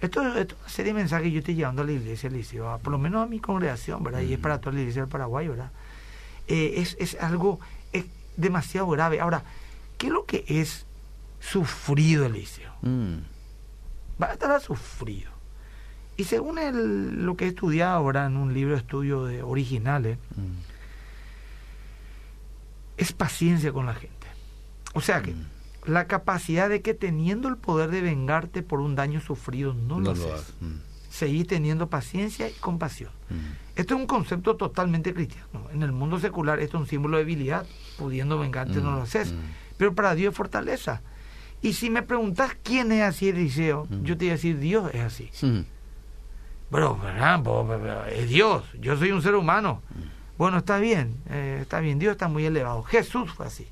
[0.00, 2.92] esto es una serie de mensajes que yo estoy llevando a la iglesia, Eliseo, por
[2.92, 4.20] lo menos a mi congregación, ¿verdad?
[4.20, 5.70] Y es para toda la iglesia del Paraguay, ¿verdad?
[6.48, 7.60] Eh, es, es algo
[7.92, 8.04] es
[8.36, 9.20] demasiado grave.
[9.20, 9.42] Ahora,
[9.96, 10.85] ¿qué es lo que es
[11.40, 12.72] sufrido, Eliseo?
[14.22, 15.30] Va a estar sufrido.
[16.16, 20.18] Y según el- lo que he estudiado ahora en un libro de estudio de originales,
[22.96, 24.26] es paciencia con la gente.
[24.94, 25.34] O sea que
[25.84, 30.14] la capacidad de que teniendo el poder de vengarte por un daño sufrido no, lo
[30.14, 30.54] No lo haces.
[30.60, 30.74] Mm.
[31.10, 33.10] Seguís teniendo paciencia y compasión.
[33.74, 35.68] Esto es un concepto totalmente cristiano.
[35.72, 37.66] En el mundo secular esto es un símbolo de debilidad.
[37.98, 39.32] Pudiendo vengarte no lo haces.
[39.78, 41.02] Pero para Dios es fortaleza.
[41.66, 45.00] Y si me preguntas quién es así, Eliseo, yo te voy a decir Dios es
[45.02, 45.30] así.
[46.70, 46.98] Pero,
[47.42, 49.82] bo- bo- es Dios, yo soy un ser humano.
[50.38, 52.82] Bueno, está bien, eh, está bien, Dios está muy elevado.
[52.82, 53.66] Jesús fue así.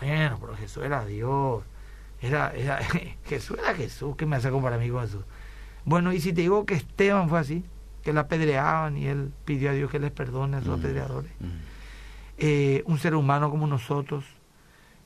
[0.00, 1.62] Bueno, pero Jesús era Dios.
[2.20, 2.78] Era, era,
[3.26, 5.24] Jesús era Jesús, ¿qué me hace comparar a mí con Jesús?
[5.86, 7.64] Bueno, y si te digo que Esteban fue así,
[8.02, 11.30] que le apedreaban y él pidió a Dios que les perdone a esos apedreadores.
[12.38, 14.24] Eh, un ser humano como nosotros,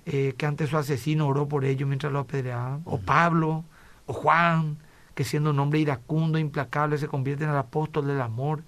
[0.06, 2.82] eh, que ante su asesino oró por ellos mientras lo apedreaban.
[2.84, 3.64] O Pablo,
[4.06, 4.76] o Juan,
[5.14, 8.62] que siendo un hombre iracundo, implacable, se convierte en el apóstol del amor.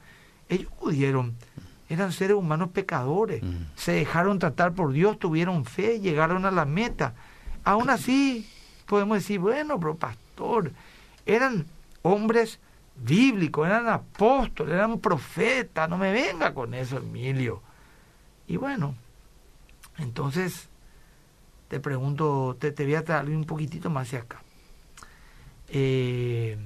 [0.49, 1.35] Ellos pudieron,
[1.89, 3.43] eran seres humanos pecadores,
[3.75, 7.15] se dejaron tratar por Dios, tuvieron fe, llegaron a la meta.
[7.65, 8.49] Aún así,
[8.87, 10.73] podemos decir, bueno, pero pastor,
[11.27, 11.67] eran
[12.03, 12.61] hombres
[12.97, 17.61] bíblicos, eran apóstoles, eran profetas, no me venga con eso, Emilio.
[18.47, 18.95] Y bueno,
[19.99, 20.69] entonces
[21.69, 24.43] te pregunto, te, te voy a traer un poquitito más hacia acá.
[25.69, 26.57] Eh,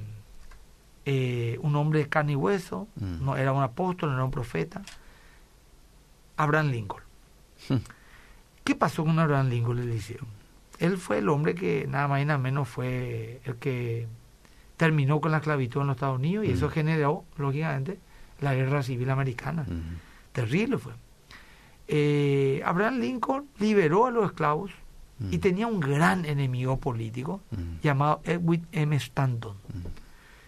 [1.06, 4.82] eh, un hombre de carne y hueso, no era un apóstol, no era un profeta.
[6.36, 7.02] Abraham Lincoln.
[8.64, 9.88] ¿Qué pasó con Abraham Lincoln?
[9.88, 10.28] Le hicieron.
[10.78, 14.06] Él fue el hombre que nada más y nada menos fue el que
[14.76, 17.98] terminó con la esclavitud en los Estados Unidos y eso generó, lógicamente,
[18.40, 19.66] la guerra civil americana.
[20.32, 20.92] Terrible fue.
[21.88, 24.70] Eh, Abraham Lincoln liberó a los esclavos
[25.30, 27.42] y tenía un gran enemigo político
[27.82, 28.96] llamado Edwin M.
[28.96, 29.56] Stanton.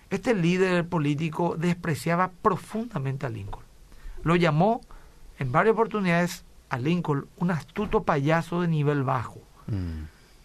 [0.09, 3.65] Este líder político despreciaba profundamente a Lincoln.
[4.23, 4.81] Lo llamó
[5.39, 9.41] en varias oportunidades a Lincoln un astuto payaso de nivel bajo.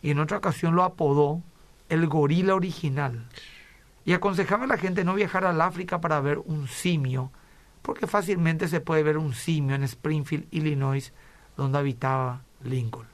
[0.02, 1.42] Y en otra ocasión lo apodó
[1.90, 3.26] el gorila original.
[4.06, 7.32] Y aconsejaba a la gente no viajar al África para ver un simio,
[7.82, 11.14] porque fácilmente se puede ver un simio en Springfield, Illinois,
[11.58, 13.06] donde habitaba Lincoln.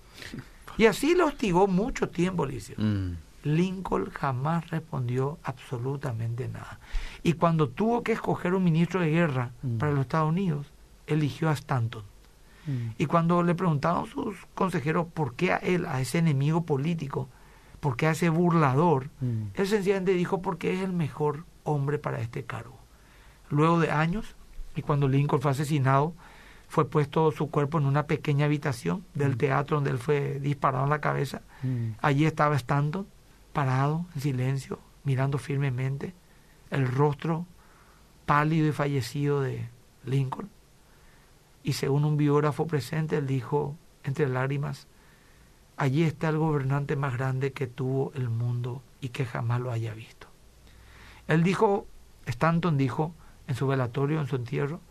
[0.77, 2.75] Y así lo hostigó mucho tiempo, Licio.
[3.43, 6.79] Lincoln jamás respondió absolutamente nada.
[7.23, 10.67] Y cuando tuvo que escoger un ministro de guerra para los Estados Unidos,
[11.07, 12.03] eligió a Stanton.
[12.97, 17.27] Y cuando le preguntaron sus consejeros por qué a él, a ese enemigo político,
[17.81, 19.09] por qué a ese burlador,
[19.53, 22.77] él sencillamente dijo porque es el mejor hombre para este cargo.
[23.49, 24.35] Luego de años,
[24.75, 26.13] y cuando Lincoln fue asesinado,
[26.73, 30.89] fue puesto su cuerpo en una pequeña habitación del teatro donde él fue disparado en
[30.89, 31.43] la cabeza.
[32.01, 33.05] Allí estaba Stanton,
[33.53, 36.15] parado, en silencio, mirando firmemente
[36.71, 37.45] el rostro
[38.25, 39.69] pálido y fallecido de
[40.03, 40.49] Lincoln.
[41.61, 44.87] Y según un biógrafo presente, él dijo, entre lágrimas,
[45.77, 49.93] allí está el gobernante más grande que tuvo el mundo y que jamás lo haya
[49.93, 50.25] visto.
[51.27, 51.85] Él dijo,
[52.25, 53.13] Stanton dijo
[53.47, 54.81] en su velatorio, en su entierro,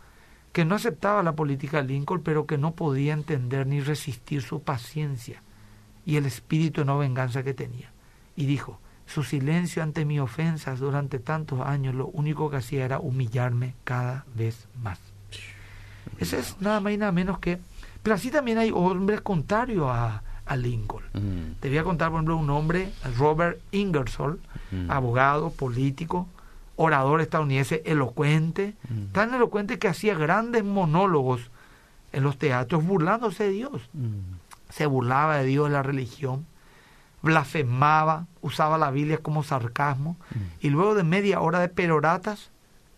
[0.53, 4.61] que no aceptaba la política de Lincoln, pero que no podía entender ni resistir su
[4.61, 5.41] paciencia
[6.05, 7.91] y el espíritu de no venganza que tenía.
[8.35, 12.99] Y dijo, su silencio ante mis ofensas durante tantos años lo único que hacía era
[12.99, 14.99] humillarme cada vez más.
[16.19, 17.59] Ese es nada más y nada menos que...
[18.03, 21.55] Pero así también hay hombres contrarios a, a Lincoln.
[21.59, 24.39] Te voy a contar, por ejemplo, un hombre, Robert Ingersoll,
[24.89, 26.27] abogado, político,
[26.75, 28.75] orador estadounidense, elocuente,
[29.11, 31.51] tan elocuente que hacía grandes monólogos
[32.11, 33.89] en los teatros burlándose de Dios.
[34.69, 36.45] Se burlaba de Dios, de la religión,
[37.21, 40.17] blasfemaba, usaba la Biblia como sarcasmo,
[40.59, 42.51] y luego de media hora de peroratas,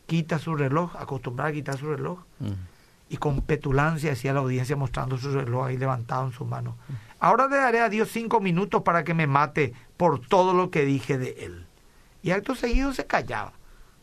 [0.05, 2.19] quita su reloj, acostumbraba a quitar su reloj,
[3.09, 6.75] y con petulancia decía a la audiencia mostrando su reloj ahí levantado en su mano.
[7.19, 10.85] Ahora le daré a Dios cinco minutos para que me mate por todo lo que
[10.85, 11.65] dije de él.
[12.23, 13.53] Y acto seguido se callaba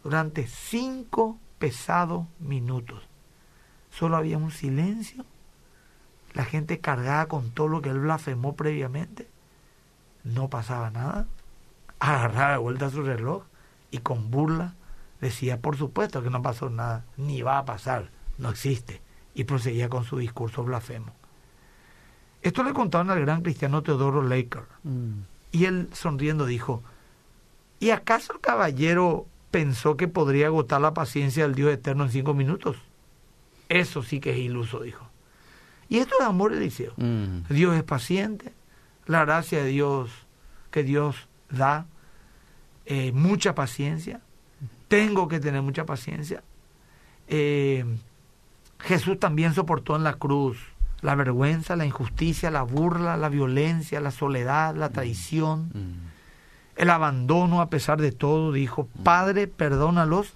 [0.02, 3.02] durante cinco pesados minutos.
[3.90, 5.24] Solo había un silencio,
[6.34, 9.28] la gente cargada con todo lo que él blasfemó previamente.
[10.24, 11.26] No pasaba nada.
[11.98, 13.44] Agarraba de vuelta su reloj
[13.90, 14.74] y con burla
[15.20, 19.00] decía, por supuesto que no pasó nada, ni va a pasar, no existe.
[19.34, 21.12] Y proseguía con su discurso blasfemo.
[22.42, 24.64] Esto le contaron al gran cristiano Teodoro Laker.
[25.52, 26.82] Y él sonriendo dijo,
[27.78, 32.34] ¿y acaso el caballero pensó que podría agotar la paciencia del Dios eterno en cinco
[32.34, 32.76] minutos?
[33.68, 35.08] Eso sí que es iluso, dijo.
[35.88, 36.94] Y esto es amor, Eliseo.
[37.48, 38.52] Dios es paciente,
[39.06, 40.10] la gracia de Dios
[40.70, 41.86] que Dios da,
[42.86, 44.20] eh, mucha paciencia.
[44.88, 46.42] Tengo que tener mucha paciencia.
[47.28, 47.84] Eh,
[48.80, 50.58] Jesús también soportó en la cruz
[51.02, 55.70] la vergüenza, la injusticia, la burla, la violencia, la soledad, la traición,
[56.76, 58.52] el abandono a pesar de todo.
[58.52, 60.34] Dijo, Padre, perdónalos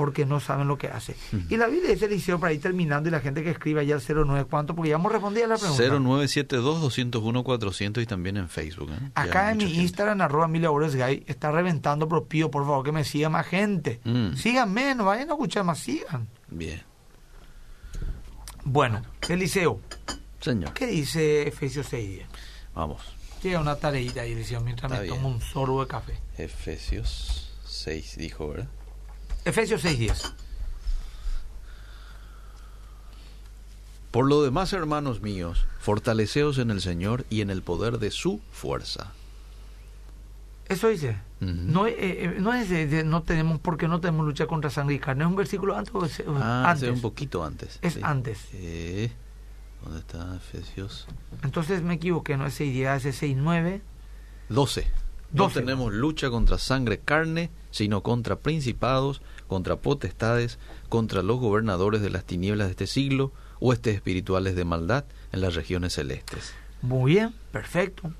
[0.00, 1.14] porque no saben lo que hacen.
[1.50, 4.02] Y la Biblia dice Eliseo para ir terminando y la gente que escribe allá al
[4.02, 4.74] 09, ¿cuánto?
[4.74, 5.84] Porque ya hemos respondido a la pregunta.
[5.84, 8.90] 0972-201-400 y también en Facebook.
[8.92, 9.10] ¿eh?
[9.14, 9.82] Acá en mi gente.
[9.82, 14.00] Instagram, arroba Gay, está reventando, pero pido por favor que me siga más gente.
[14.04, 14.36] Mm.
[14.36, 16.28] Síganme, no vayan a escuchar más, sigan.
[16.48, 16.82] Bien.
[18.64, 19.82] Bueno, Eliseo,
[20.40, 20.72] Señor.
[20.72, 22.22] ¿qué dice Efesios 6?
[22.74, 23.02] Vamos.
[23.42, 25.16] Llega una tareita ahí, Eliseo, mientras Está me bien.
[25.16, 26.18] tomo un sorbo de café.
[26.36, 28.68] Efesios 6 dijo, ¿verdad?
[29.44, 30.32] Efesios 6.10.
[34.10, 38.40] Por lo demás, hermanos míos, fortaleceos en el Señor y en el poder de su
[38.50, 39.12] fuerza.
[40.68, 41.16] Eso dice.
[41.40, 44.96] no, eh, eh, no es de, de no tenemos porque no tenemos lucha contra sangre
[44.96, 45.24] y carne.
[45.24, 46.88] ¿Es un versículo antes o es- Ah, antes?
[46.88, 47.78] sí, un poquito antes.
[47.82, 48.00] Es sí.
[48.02, 48.38] antes.
[48.52, 49.10] Eh,
[49.82, 51.06] ¿Dónde está Efesios?
[51.42, 53.80] Entonces me equivoqué, no es 6.10, es 6.9.
[54.48, 54.86] 12.
[55.32, 55.60] No 12.
[55.60, 60.58] tenemos lucha contra sangre carne, sino contra principados, contra potestades,
[60.88, 65.54] contra los gobernadores de las tinieblas de este siglo, huestes espirituales de maldad en las
[65.54, 66.52] regiones celestes.
[66.82, 68.12] Muy bien, perfecto.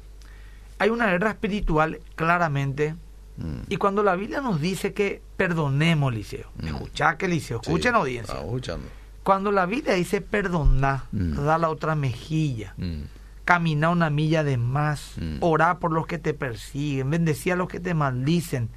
[0.78, 2.94] Hay una guerra espiritual claramente.
[3.36, 3.62] Mm.
[3.68, 8.34] Y cuando la Biblia nos dice que perdonemos, Liceo, escucha que Liceo, escuchen Sí, audiencia.
[8.40, 8.86] escuchando.
[9.22, 11.34] Cuando la Biblia dice perdonar, Mm.
[11.44, 13.02] da la otra mejilla, Mm.
[13.44, 15.36] caminar una milla de más, Mm.
[15.40, 18.70] orar por los que te persiguen, bendecir a los que te maldicen,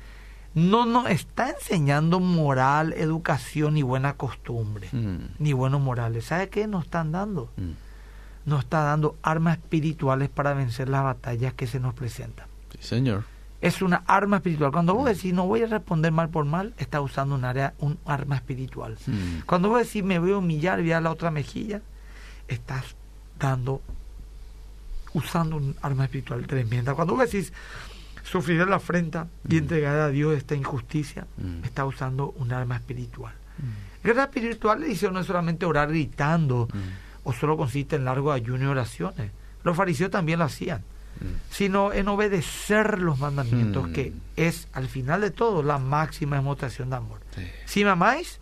[0.53, 5.17] no nos está enseñando moral, educación ni buena costumbre, Mm.
[5.39, 6.25] ni buenos morales.
[6.25, 7.49] ¿Sabe qué nos están dando?
[7.57, 7.71] Mm.
[8.45, 12.47] Nos está dando armas espirituales para vencer las batallas que se nos presentan.
[12.71, 13.23] Sí, señor.
[13.63, 14.71] Es una arma espiritual.
[14.73, 17.97] Cuando vos decís no voy a responder mal por mal, está usando un área, un
[18.05, 18.97] arma espiritual.
[19.07, 19.39] Mm.
[19.45, 21.81] Cuando vos decís me voy a humillar y voy a la otra mejilla,
[22.49, 22.83] estás
[23.39, 23.81] dando,
[25.13, 26.93] usando un arma espiritual tremenda.
[26.93, 27.53] Cuando vos decís
[28.23, 31.63] sufriré la afrenta y entregaré a Dios esta injusticia, Mm.
[31.63, 33.33] está usando un arma espiritual.
[34.03, 37.27] Guerra espiritual le dice no es solamente orar gritando Mm.
[37.29, 39.31] o solo consiste en largo ayuno y oraciones.
[39.63, 40.83] Los fariseos también lo hacían,
[41.49, 43.93] sino en obedecer los mandamientos, Mm.
[43.93, 47.19] que es al final de todo la máxima demostración de amor.
[47.65, 48.39] Si me amáis,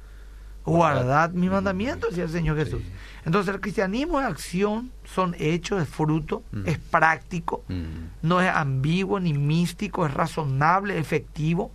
[0.65, 2.81] guardad mis mandamientos, decía el Señor Jesús.
[3.25, 6.63] Entonces el cristianismo es acción, son hechos, es fruto, Mm.
[6.67, 7.83] es práctico, Mm.
[8.27, 11.71] no es ambiguo ni místico, es razonable, efectivo.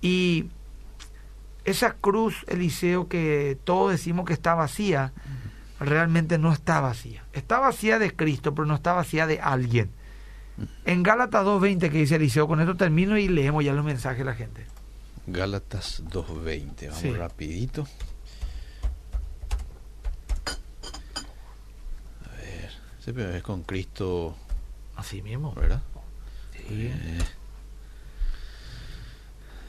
[0.00, 0.46] Y
[1.64, 5.12] esa cruz, Eliseo, que todos decimos que está vacía,
[5.80, 7.24] realmente no está vacía.
[7.32, 9.90] Está vacía de Cristo, pero no está vacía de alguien.
[10.86, 14.24] En Gálatas 2.20 que dice Eliseo, con esto termino y leemos ya los mensajes de
[14.24, 14.66] la gente.
[15.26, 16.86] Gálatas 2.20.
[16.86, 17.10] Vamos Sí.
[17.12, 17.86] rapidito.
[22.24, 22.70] A ver.
[23.00, 24.36] Siempre es con Cristo.
[24.96, 25.52] Así mismo.
[25.54, 25.82] ¿Verdad?
[26.52, 26.64] Sí.
[26.92, 27.18] Eh,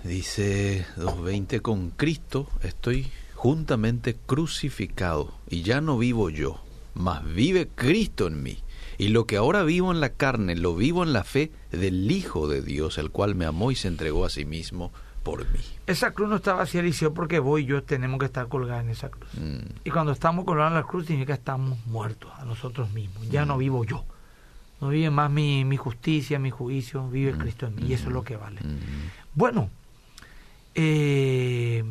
[0.03, 6.59] dice 2.20, con Cristo estoy juntamente crucificado y ya no vivo yo,
[6.95, 8.57] mas vive Cristo en mí.
[8.97, 12.47] Y lo que ahora vivo en la carne, lo vivo en la fe del Hijo
[12.47, 15.59] de Dios, el cual me amó y se entregó a sí mismo por mí.
[15.85, 18.89] Esa cruz no está vacía, Eliseo, porque vos y yo tenemos que estar colgados en
[18.89, 19.29] esa cruz.
[19.35, 23.29] Mm, Y cuando estamos colgados en la cruz significa que estamos muertos a nosotros mismos.
[23.29, 24.03] Ya no vivo yo.
[24.81, 27.83] No vive más mi, mi justicia, mi juicio, vive Cristo en mí.
[27.87, 28.61] Y eso es lo que vale.
[29.35, 29.69] Bueno,
[30.73, 31.83] eh,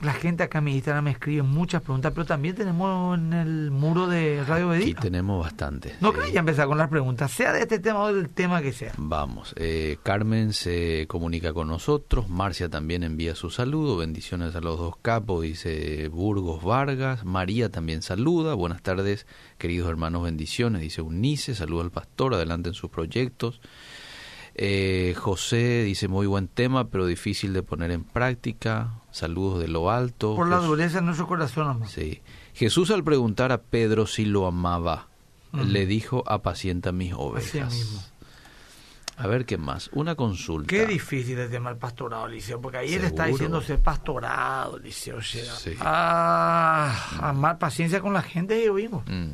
[0.00, 3.70] la gente acá en mi Instagram me escribe muchas preguntas, pero también tenemos en el
[3.70, 5.00] muro de Radio Aquí Bedía.
[5.00, 5.94] tenemos bastante.
[6.00, 8.72] No creo ya empezar con las preguntas, sea de este tema o del tema que
[8.72, 8.92] sea.
[8.98, 14.78] Vamos, eh, Carmen se comunica con nosotros, Marcia también envía su saludo, bendiciones a los
[14.78, 19.26] dos capos, dice Burgos Vargas, María también saluda, buenas tardes
[19.56, 23.60] queridos hermanos, bendiciones, dice Unice, saluda al pastor, adelante en sus proyectos.
[24.58, 29.90] Eh, José dice muy buen tema, pero difícil de poner en práctica, saludos de lo
[29.90, 30.34] alto.
[30.34, 31.88] Por la dureza de nuestro corazón, amor.
[31.88, 32.22] Sí.
[32.54, 35.08] Jesús al preguntar a Pedro si lo amaba,
[35.52, 37.72] le dijo, apacienta mis Así ovejas.
[37.74, 38.02] mismo.
[39.18, 39.88] A ver qué más.
[39.92, 40.68] Una consulta.
[40.68, 45.18] Qué difícil el tema del pastorado, Liceo, porque ahí él está diciendo ser pastorado, Liceo.
[45.18, 45.72] o sea, Sí.
[45.80, 49.04] Ah, amar paciencia con la gente y oímos.
[49.06, 49.28] Mm.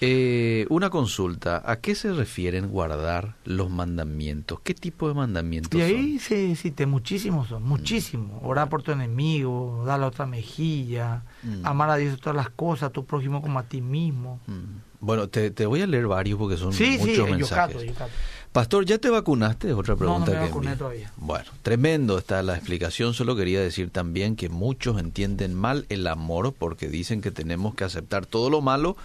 [0.00, 1.62] Eh, una consulta.
[1.64, 4.60] ¿A qué se refieren guardar los mandamientos?
[4.60, 8.40] ¿Qué tipo de mandamientos Y ahí sí, cité muchísimos son, muchísimos.
[8.44, 11.64] Orar por tu enemigo, dar la otra mejilla, Mm.
[11.64, 14.40] amar a Dios todas las cosas, a tu prójimo como a ti mismo.
[14.46, 14.82] son?
[15.00, 17.74] Bueno, te, te voy a leer varios porque son Sí, sí, muchos yo mensajes.
[17.76, 18.10] cato, yo cato.
[18.52, 19.68] Pastor, ¿ya te vacunaste?
[19.68, 21.12] Es otra No, no pregunta me que vacuné todavía.
[21.18, 23.12] Bueno, tremendo está la explicación.
[23.12, 27.84] Solo quería decir también que muchos entienden mal el amor porque dicen que tenemos que
[27.84, 28.96] aceptar todo lo malo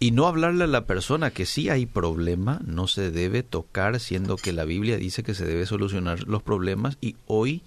[0.00, 4.36] y no hablarle a la persona que sí hay problema, no se debe tocar, siendo
[4.36, 7.62] que la Biblia dice que se debe solucionar los problemas y hoy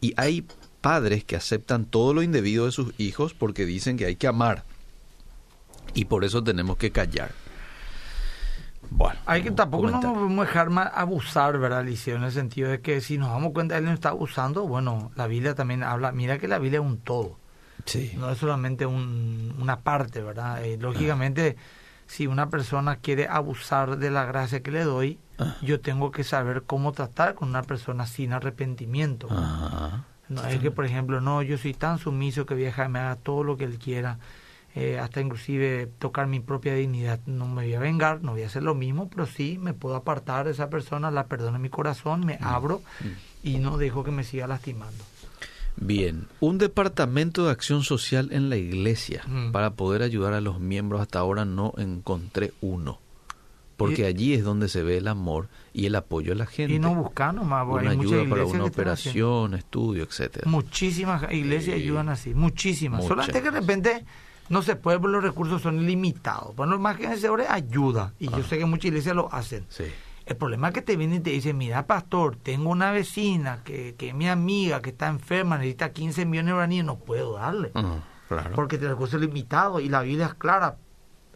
[0.00, 0.46] y hay
[0.80, 4.64] padres que aceptan todo lo indebido de sus hijos porque dicen que hay que amar
[5.94, 7.32] y por eso tenemos que callar.
[8.90, 10.10] Bueno, Hay que tampoco no comentar.
[10.10, 12.16] nos podemos dejar más abusar, ¿verdad, Liceo?
[12.16, 15.26] En el sentido de que si nos damos cuenta él no está abusando, bueno, la
[15.28, 17.39] Biblia también habla, mira que la Biblia es un todo.
[17.90, 18.12] Sí.
[18.16, 20.64] No es solamente un- una parte, ¿verdad?
[20.64, 21.56] Eh, lógicamente,
[22.06, 25.56] si una persona quiere abusar de la gracia que le doy, Ah.
[25.62, 29.28] yo tengo que saber cómo tratar con una persona sin arrepentimiento.
[30.28, 32.92] No es que, por ejemplo, no, yo soy tan sumiso que voy a dejar que
[32.92, 34.18] me haga todo lo que él quiera,
[34.76, 37.18] eh, hasta inclusive tocar mi propia dignidad.
[37.26, 39.96] No me voy a vengar, no voy a hacer lo mismo, pero sí me puedo
[39.96, 42.80] apartar de esa persona, la perdono en mi corazón, me abro
[43.42, 45.02] y no dejo que me siga lastimando.
[45.80, 49.50] Bien, un departamento de acción social en la iglesia Mm.
[49.52, 51.00] para poder ayudar a los miembros.
[51.00, 52.98] Hasta ahora no encontré uno.
[53.78, 56.74] Porque Y- allí es donde se ve el amor y el apoyo a la gente.
[56.74, 60.50] Y no buscar nomás, porque una hay ayuda para una operación, estudio, etcétera.
[60.50, 63.06] Muchísimas iglesias ayudan así, muchísimas.
[63.06, 64.04] Solamente que de repente
[64.50, 66.54] no se puede, porque los recursos son limitados.
[66.56, 68.12] Bueno, más que ese ahora ayuda.
[68.20, 68.32] Y Ah.
[68.36, 69.64] yo sé que muchas iglesias lo hacen.
[69.70, 69.84] Sí.
[70.30, 73.96] El problema es que te vienen y te dicen, mira, pastor, tengo una vecina que,
[73.98, 77.72] que es mi amiga, que está enferma, necesita 15 millones de guaraníes, no puedo darle.
[77.74, 77.96] Ah,
[78.28, 78.52] claro.
[78.54, 80.76] Porque el recurso limitado y la Biblia es clara.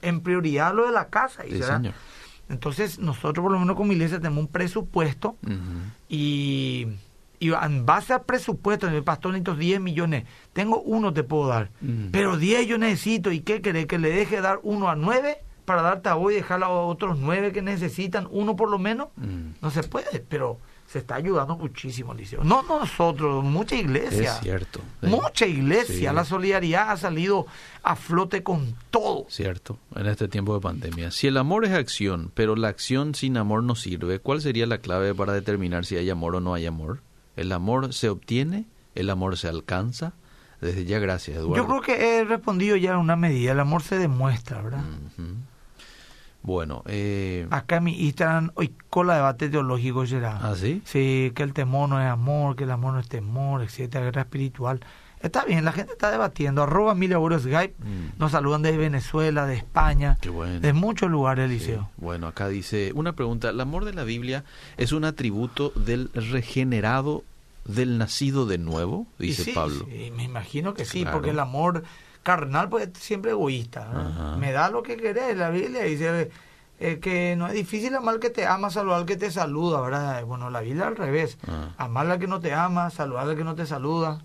[0.00, 1.42] En prioridad lo de la casa.
[1.42, 1.76] Sí, dice, ¿verdad?
[1.78, 1.94] señor.
[2.48, 5.38] Entonces, nosotros por lo menos como iglesia tenemos un presupuesto
[6.08, 6.86] y,
[7.40, 10.22] y en base al presupuesto, el pastor necesito 10 millones,
[10.52, 11.70] tengo uno te puedo dar,
[12.12, 13.86] pero 10 yo necesito, ¿y qué querés?
[13.86, 17.18] ¿Que le deje dar uno a 9 para darte a vos y dejar a otros
[17.18, 19.08] 9 que necesitan, uno por lo menos?
[19.16, 19.50] Mm.
[19.62, 22.44] No se puede, pero se está ayudando muchísimo, Liceo.
[22.44, 24.34] No nosotros, mucha iglesia.
[24.36, 24.80] Es cierto.
[25.00, 25.06] sí.
[25.08, 26.14] Mucha iglesia, Sí.
[26.14, 27.46] la solidaridad ha salido
[27.82, 29.26] a flote con todo.
[29.28, 31.10] Cierto, en este tiempo de pandemia.
[31.10, 34.78] Si el amor es acción, pero la acción sin amor no sirve, ¿cuál sería la
[34.78, 37.00] clave para determinar si hay amor o no hay amor?
[37.36, 38.66] ¿El amor se obtiene?
[38.94, 40.12] ¿El amor se alcanza?
[40.60, 41.56] Desde ya, gracias, Eduardo.
[41.56, 44.80] Yo creo que he respondido ya en una medida, el amor se demuestra, ¿verdad?
[45.18, 45.28] Ujú.
[46.44, 50.36] Bueno, eh, Acá en mi Instagram hoy cola debate teológico será.
[50.42, 50.82] ¿Ah, sí?
[50.84, 54.20] Sí, que el temor no es amor, que el amor no es temor, etcétera, guerra
[54.22, 54.80] espiritual.
[55.22, 56.62] Está bien, la gente está debatiendo.
[56.62, 57.74] Arroba mil euros Skype.
[57.82, 58.18] Mm.
[58.18, 60.60] Nos saludan desde Venezuela, de España, Qué bueno.
[60.60, 61.88] de muchos lugares, Eliseo.
[61.96, 63.48] bueno, acá dice una pregunta.
[63.48, 64.44] ¿El amor de la Biblia
[64.76, 67.24] es un atributo del regenerado,
[67.64, 69.06] del nacido de nuevo?
[69.18, 69.86] Dice sí, Pablo.
[69.90, 71.16] sí, me imagino que sí, Claro.
[71.16, 71.84] porque el amor
[72.24, 73.88] carnal pues es siempre egoísta.
[73.92, 74.00] ¿no?
[74.00, 74.36] Ajá.
[74.36, 75.36] Me da lo que querés.
[75.36, 76.32] La Biblia dice
[76.80, 79.80] eh, que no es difícil amar al que te ama, saludar al que te saluda,
[79.80, 80.24] ¿verdad?
[80.24, 81.38] Bueno, la Biblia al revés.
[81.46, 81.68] Ah.
[81.78, 84.20] Amar al que no te ama, saludar al que no te saluda.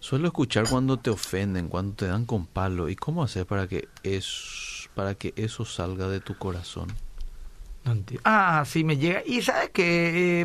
[0.00, 2.88] Suelo escuchar cuando te ofenden, cuando te dan con palo.
[2.90, 6.88] ¿Y cómo hacer para que es para que eso salga de tu corazón?
[7.84, 9.22] No Ah, sí, me llega.
[9.24, 10.44] Y sabes que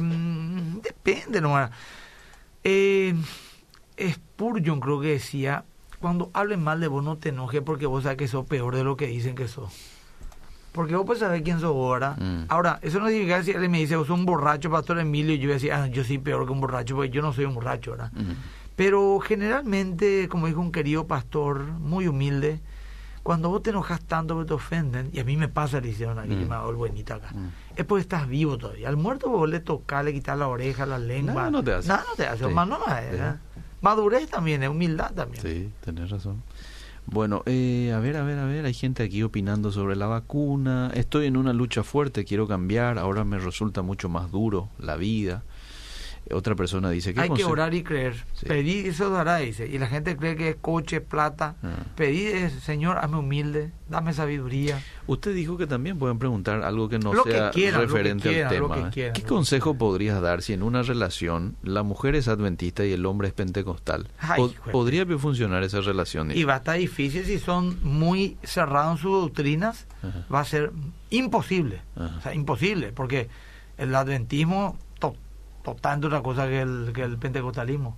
[0.84, 1.72] depende nomás.
[2.64, 3.16] Eh,
[4.00, 5.66] Spurgeon creo que decía,
[6.02, 8.84] cuando hablen mal de vos no te enojes porque vos sabes que sos peor de
[8.84, 9.72] lo que dicen que sos.
[10.72, 12.16] Porque vos puedes saber quién sos ahora.
[12.18, 12.46] Mm.
[12.50, 15.34] Ahora, eso no significa que si alguien me dice, vos sos un borracho, Pastor Emilio,
[15.36, 17.34] y yo voy a decir, ah, yo soy peor que un borracho, porque yo no
[17.34, 18.12] soy un borracho, ¿verdad?
[18.16, 18.34] Ujú.
[18.76, 22.62] Pero generalmente, como dijo un querido pastor, muy humilde,
[23.22, 26.18] cuando vos te enojas tanto que te ofenden, y a mí me pasa, le hicieron
[26.18, 26.40] aquí, Mm.
[26.42, 27.50] yo me hago el buenito acá, Mm.
[27.76, 28.88] es porque estás vivo todavía.
[28.88, 31.34] Al muerto vos le tocas, le quitas la oreja, la lengua.
[31.34, 31.88] Nada no te hace.
[31.90, 32.54] Nada no te hace, Sí.
[32.54, 33.61] más no más, Sí.
[33.82, 35.44] Madurez también, es humildad también.
[35.44, 36.44] Sí, tenés razón.
[37.08, 40.92] Bueno, eh, a ver, a ver, a ver, hay gente aquí opinando sobre la vacuna.
[40.94, 45.44] Estoy en una lucha fuerte, quiero cambiar, ahora me resulta mucho más duro la vida.
[46.28, 48.16] Eh, Otra persona dice que Hay que orar y creer.
[48.34, 48.46] Sí.
[48.46, 49.68] Pedir y se os dará, dice.
[49.68, 51.56] Y la gente cree que es coche, plata.
[51.64, 51.76] Ah.
[51.96, 54.82] Pedir es, Señor, hazme humilde, dame sabiduría.
[55.08, 57.94] Usted dijo que también pueden preguntar algo que no Lo que sea quieran, lo que
[57.94, 58.76] referente quieran, al tema.
[58.76, 58.90] que ¿eh?
[58.92, 63.06] quieran, ¿Qué consejo podrías dar si en una relación la mujer es adventista y el
[63.06, 64.10] hombre es pentecostal?
[64.20, 66.32] Ay, ¿Podría funcionar esa relación?
[66.32, 69.88] Y va a estar difícil si son muy cerrados en sus doctrinas.
[70.04, 70.26] Ajá.
[70.34, 70.72] Va a ser
[71.10, 71.82] imposible.
[71.96, 72.18] Ajá.
[72.18, 72.92] O sea, imposible.
[72.94, 73.28] Porque
[73.78, 74.78] el adventismo
[75.64, 77.98] totalmente otra cosa que el, que el pentecostalismo.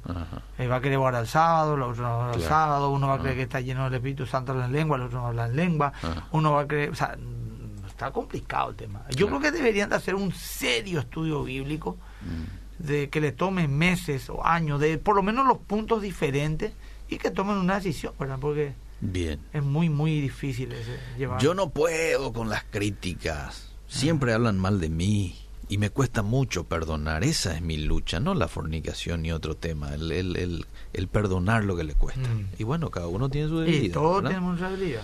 [0.58, 3.14] Él va a querer guardar el sábado, el otro no va el sábado, uno va
[3.14, 3.20] a Ah.
[3.22, 5.94] creer que está lleno del Espíritu Santo en lengua, el otro no habla en lengua,
[6.04, 6.28] Ah.
[6.32, 9.02] uno va a creer, o sea, mm, está complicado el tema.
[9.10, 9.40] Yo Claro.
[9.40, 12.84] creo que deberían de hacer un serio estudio bíblico Mm.
[12.86, 16.74] de que le tome meses o años, de por lo menos los puntos diferentes
[17.10, 18.40] y que tomen una decisión, ¿verdad?
[18.40, 19.40] Porque Bien.
[19.54, 21.40] es muy, muy difícil ese, llevar.
[21.42, 23.70] Yo no puedo con las críticas.
[23.88, 25.36] Siempre hablan mal de mí
[25.70, 27.24] y me cuesta mucho perdonar.
[27.24, 29.94] Esa es mi lucha, no la fornicación ni otro tema.
[29.94, 32.28] El, el, el, el perdonar lo que le cuesta.
[32.28, 32.48] Mm.
[32.60, 33.94] Y bueno, cada uno tiene su Y debilidad.
[33.94, 34.30] todos ¿verdad?
[34.30, 35.02] tenemos responsabilidad.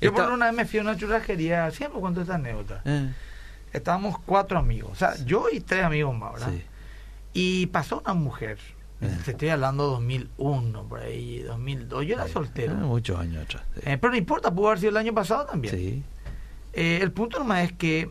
[0.00, 2.82] Yo Está- por una vez me fui a una churrasquería, siempre cuento esta anécdota.
[2.84, 3.12] Eh,
[3.72, 6.50] Estábamos cuatro amigos, o sea, yo y tres amigos más, ¿verdad?
[6.50, 6.62] sí.
[7.32, 8.58] Y pasó una mujer,
[9.00, 9.16] Eh.
[9.24, 12.72] te estoy hablando 2001, por ahí, 2002, yo era soltero.
[12.72, 13.62] Ah, muchos años atrás.
[13.74, 13.80] sí.
[13.84, 15.72] Eh, pero no importa, pudo haber sido el año pasado también.
[15.76, 16.02] Sí.
[16.72, 18.10] Eh, el punto nomás es que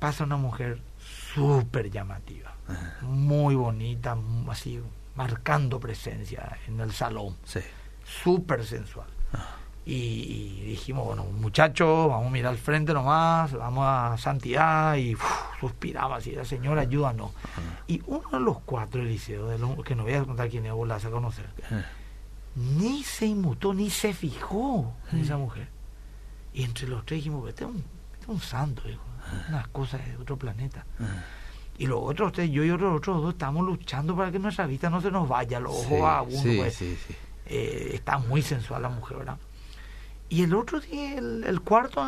[0.00, 0.80] pasa una mujer
[1.36, 2.52] súper llamativa,
[3.02, 4.16] muy bonita,
[4.48, 4.80] así,
[5.14, 7.60] marcando presencia en el salón, Sí.
[8.04, 9.06] súper sensual.
[9.88, 14.96] Y, y dijimos, bueno, muchachos, vamos a mirar al frente nomás, vamos a santidad.
[14.96, 15.22] Y uf,
[15.60, 17.30] suspiraba así, la señora, ayúdanos.
[17.86, 20.66] Y uno de los cuatro del liceo, de los, que no voy a contar quién
[20.66, 21.46] es, vos la vas a conocer,
[22.56, 25.68] ni se inmutó, ni se fijó en esa mujer.
[26.52, 29.02] Y entre los tres dijimos, este es un, este es un santo, hijo,
[29.48, 30.84] unas cosas de otro planeta.
[31.78, 34.88] Y los otros tres, yo y otros otros dos, estamos luchando para que nuestra vista
[34.88, 36.42] no se nos vaya, los ojos Sí, a uno.
[36.42, 36.74] sí, pues.
[36.74, 36.96] sí.
[37.48, 39.36] Eh, está muy sensual la mujer, ¿verdad?
[40.28, 42.02] Y el otro día, el, el cuarto,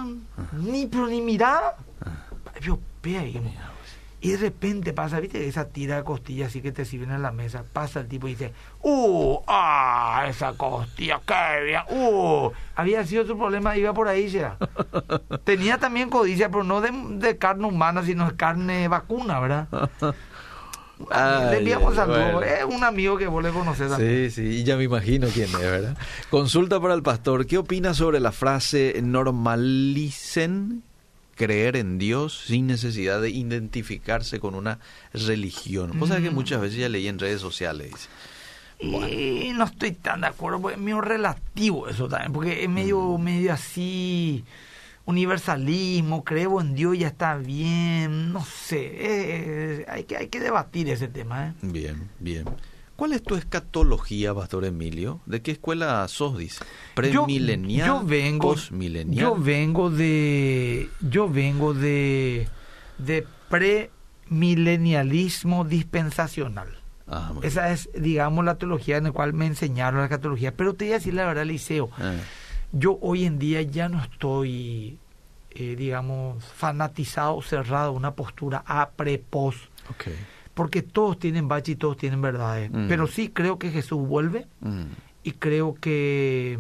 [0.53, 1.77] ni, pero ni miraba.
[2.61, 3.41] Yo, ve ahí.
[4.21, 7.31] Y de repente pasa, viste, esa tira de costillas así que te sirven en la
[7.31, 7.65] mesa.
[7.73, 8.53] Pasa el tipo y dice,
[8.83, 9.39] ¡Uh!
[9.47, 10.27] ¡Ah!
[10.29, 11.83] Esa costilla, qué bien.
[11.91, 12.51] ¡Uh!
[12.75, 14.57] Había sido su problema, iba por ahí ya.
[15.45, 19.69] Tenía también codicia, pero no de, de carne humana, sino de carne vacuna, ¿verdad?
[21.51, 22.33] Le enviamos saludos.
[22.33, 22.43] bueno.
[22.43, 24.31] Es un amigo que vos le conocés también.
[24.31, 25.97] Sí, sí, y ya me imagino quién es, ¿verdad?
[26.29, 27.47] Consulta para el pastor.
[27.47, 30.83] ¿Qué opina sobre la frase normalicen
[31.39, 34.79] creer en Dios sin necesidad de identificarse con una
[35.15, 35.99] religión?
[35.99, 36.35] Vos sabés que Mm.
[36.35, 38.11] muchas veces ya leí en redes sociales.
[38.81, 43.17] Y no estoy tan de acuerdo, porque es medio relativo eso también, porque es medio,
[43.19, 44.45] medio así,
[45.05, 50.89] universalismo, creo en Dios, ya está bien, no sé, eh, hay, que, hay que debatir
[50.91, 51.49] ese tema.
[51.49, 51.53] ¿eh?
[51.63, 52.45] Bien, bien.
[52.99, 55.21] ¿Cuál es tu escatología, Pastor Emilio?
[55.25, 56.65] ¿De qué escuela sos, dice?
[56.97, 57.87] ¿Premilenial?
[57.87, 59.25] yo vengo, ¿Postmilenial?
[59.25, 62.49] yo vengo de, yo vengo de,
[62.99, 66.77] de premilenialismo dispensacional.
[67.07, 70.57] Ah, Esa es, digamos, la teología en la cual me enseñaron la catología.
[70.57, 71.91] Pero te voy a decir la verdad, Liceo.
[72.01, 72.19] Eh,
[72.73, 74.99] Yo hoy en día ya no estoy,
[75.53, 79.55] eh, digamos, fanatizado, cerrado, una postura a prepos.
[79.89, 80.09] ok.
[80.59, 82.69] Porque todos tienen bache y todos tienen verdades.
[82.73, 82.89] Mm.
[82.89, 84.83] Pero sí creo que Jesús vuelve Mm.
[85.23, 86.59] y creo que,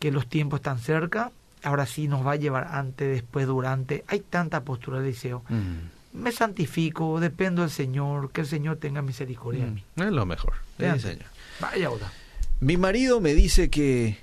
[0.00, 1.30] que los tiempos están cerca.
[1.62, 4.02] Ahora sí nos va a llevar antes, después, durante.
[4.08, 5.44] Hay tanta postura, Liceo.
[5.48, 6.20] Mm.
[6.20, 9.84] Me santifico, dependo del Señor, que el Señor tenga misericordia de mí.
[9.94, 10.54] Es lo mejor.
[10.76, 11.24] Sí, señor.
[11.60, 12.10] Vaya otra.
[12.58, 14.18] Mi marido me dice que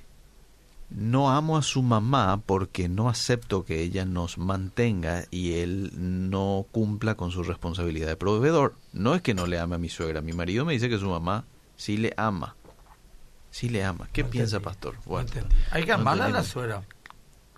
[0.90, 6.66] no amo a su mamá porque no acepto que ella nos mantenga y él no
[6.72, 8.74] cumpla con su responsabilidad de proveedor.
[8.92, 10.20] No es que no le ame a mi suegra.
[10.20, 11.44] Mi marido me dice que su mamá
[11.76, 12.56] sí le ama.
[13.50, 14.08] Sí le ama.
[14.12, 14.96] ¿Qué piensa, pastor?
[15.06, 15.28] Bueno,
[15.70, 16.82] Hay que no amarla a la suegra.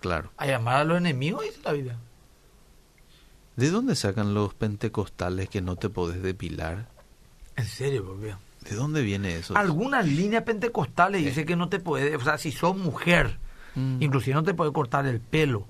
[0.00, 0.30] Claro.
[0.36, 1.96] Hay que amar a los enemigos, dice la Biblia.
[3.56, 6.88] ¿De dónde sacan los pentecostales que no te podés depilar?
[7.56, 8.34] En serio, papi.
[8.68, 9.56] ¿De dónde viene eso?
[9.56, 13.38] Algunas líneas pentecostales dice que no te puede, o sea, si sos mujer,
[13.74, 14.02] Mm.
[14.02, 15.66] inclusive no te puede cortar el pelo.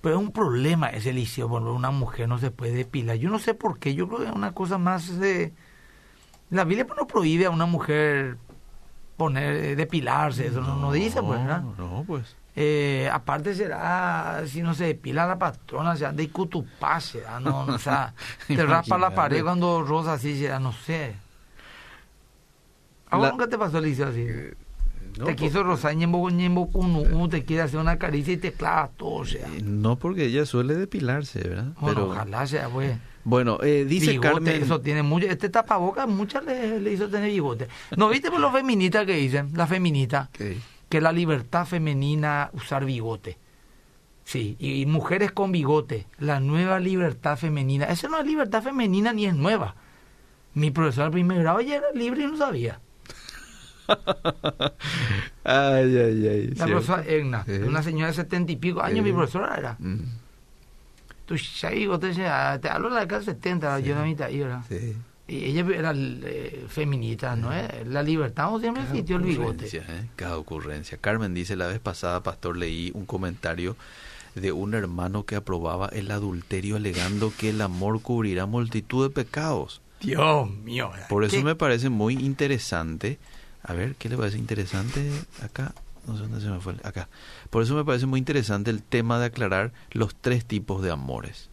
[0.00, 3.16] Pero es un problema ese liceo, bueno, una mujer no se puede depilar.
[3.16, 5.52] Yo no sé por qué, yo creo que es una cosa más de...
[6.50, 8.36] La Biblia pues, no prohíbe a una mujer
[9.16, 11.62] poner, eh, depilarse, eso no, no dice, pues, ¿verdad?
[11.78, 12.36] No, pues.
[12.54, 17.74] Eh, aparte será, si no se depila la patrona, será de cutupá, será, no, no,
[17.74, 18.14] o sea,
[18.46, 21.16] te raspa la pared cuando rosa así, será, no sé.
[23.10, 24.26] ¿A vos La- nunca te pasó, Alicia, así?
[25.18, 28.36] no, te por- quiso rozar ñembo ñembo uno, uno te quiere hacer una caricia y
[28.36, 29.48] te clava todo, o sea.
[29.62, 31.72] No porque ella suele depilarse, ¿verdad?
[31.80, 32.96] Bueno, Pero ojalá sea, pues.
[33.24, 34.62] bueno, eh, dice bigote, Carmen.
[34.62, 35.26] Eso tiene mucho.
[35.26, 37.68] Este tapabocas, muchas le, le hizo tener bigote.
[37.96, 39.50] ¿No viste por los feministas que dicen?
[39.54, 40.28] La feminita.
[40.32, 40.58] ¿Qué?
[40.88, 43.38] Que la libertad femenina usar bigote.
[44.24, 46.06] Sí, y, y mujeres con bigote.
[46.18, 47.86] La nueva libertad femenina.
[47.86, 49.76] Esa no es libertad femenina ni es nueva.
[50.54, 52.80] Mi profesor de primer grado ya era libre y no sabía.
[55.44, 56.46] Ay, ay, ay.
[56.56, 57.52] La profesora Egna, Sí.
[57.52, 59.02] una señora de setenta y pico años, Sí.
[59.04, 59.76] mi profesora era.
[59.78, 60.00] Mm,
[61.26, 64.62] Tú ya bigote, ya, te hablo de del 70, yo era mitad ahí, ¿verdad?
[64.68, 64.96] sí.
[65.28, 67.84] Y ella era eh, feminista, ¿no es?
[67.88, 69.66] La libertad no siempre existió el bigote.
[69.76, 70.08] ¿eh?
[70.14, 70.98] Cada ocurrencia.
[70.98, 73.76] Carmen dice, la vez pasada, pastor, leí un comentario
[74.36, 79.80] de un hermano que aprobaba el adulterio alegando que el amor cubrirá multitud de pecados.
[80.00, 80.92] Dios mío.
[81.08, 81.42] Por eso ¿Qué?
[81.42, 83.18] me parece muy interesante.
[83.66, 85.10] A ver, ¿qué le parece interesante
[85.42, 85.72] acá?
[86.06, 86.74] No sé dónde se me fue.
[86.84, 87.08] Acá.
[87.50, 91.50] Por eso me parece muy interesante el tema de aclarar los tres tipos de amores.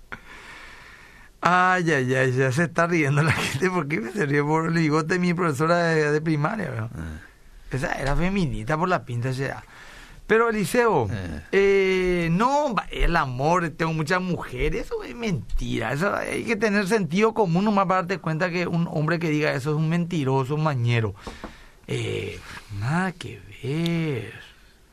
[1.41, 3.69] Ay, ay, ay, ya se está riendo la gente.
[3.69, 6.69] ¿Por qué me se ríe por el bigote de mi profesora de, de primaria?
[6.69, 6.89] ¿verdad?
[6.95, 7.19] Ah.
[7.71, 9.63] Esa era feminista por la pinta esa.
[10.25, 11.09] Pero Eliseo,
[11.51, 15.91] eh, no, va- el amor, tengo muchas mujeres, eso es mentira.
[15.91, 19.51] Eso hay que tener sentido común nomás para darte cuenta que un hombre que diga
[19.51, 21.13] eso es un mentiroso, un mañero.
[21.87, 22.39] Eh,
[22.79, 24.33] nada que ver.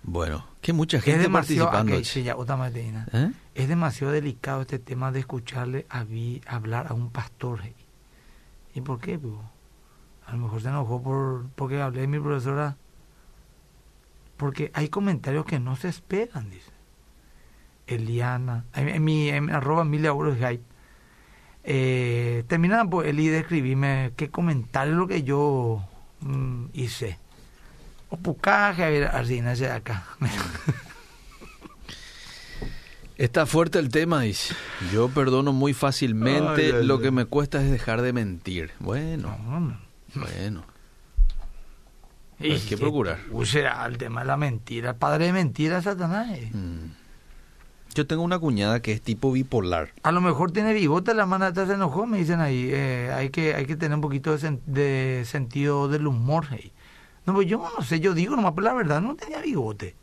[0.03, 2.25] Bueno, que mucha Es gente demasiado, participando.
[2.25, 3.07] ya, otra materia.
[3.13, 3.31] ¿Eh?
[3.55, 7.61] Es demasiado delicado este tema de escucharle a vi- hablar a un pastor.
[8.75, 9.19] ¿Y por qué?
[9.19, 9.35] pues?
[10.27, 12.77] A lo mejor se enojó por porque hablé de mi profesora.
[14.37, 16.71] porque hay comentarios que no se esperan, dice.
[17.87, 20.63] Eliana, en, en mi en arroba Emilia Hype,
[21.65, 25.85] eh, terminan por Eli de escribirme qué comentario es lo que yo
[26.21, 27.19] mm, hice.
[28.09, 29.05] O pucaje, a ver,
[29.71, 30.05] acá.
[33.17, 34.55] Está fuerte el tema, dice.
[34.93, 37.03] Yo perdono muy fácilmente, Ay, ay, lo ay.
[37.03, 38.71] que me cuesta es dejar de mentir.
[38.79, 39.37] Bueno,
[40.15, 40.65] bueno.
[42.41, 43.19] Hay que procurar.
[43.45, 44.97] Será el tema de la mentira.
[44.97, 46.31] Padre de mentira, Satanás.
[46.39, 46.51] eh.
[46.53, 47.00] Mm.
[47.95, 49.91] Yo tengo una cuñada que es tipo bipolar.
[50.03, 52.69] A lo mejor tiene bigote, la hermana esta se enojó, me dicen ahí.
[52.73, 56.47] eh, hay, que, hay que tener un poquito de, sen- de sentido del humor.
[57.27, 59.95] No, pues yo no sé, yo digo nomás, pero la verdad no tenía bigote.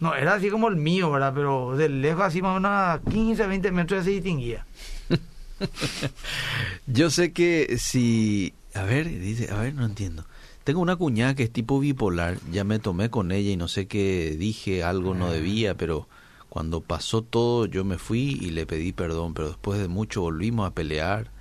[0.00, 1.32] No, era así como el mío, ¿verdad?
[1.34, 4.66] Pero de lejos, así más o menos a 15, 20 metros ya se distinguía.
[6.86, 8.54] Yo sé que si...
[8.74, 10.24] A ver, dice, a ver, no entiendo.
[10.64, 13.86] Tengo una cuñada que es tipo bipolar, ya me tomé con ella y no sé
[13.86, 16.08] qué dije, algo no debía, pero
[16.54, 20.68] cuando pasó todo yo me fui y le pedí perdón, pero después de mucho volvimos
[20.68, 21.32] a pelear,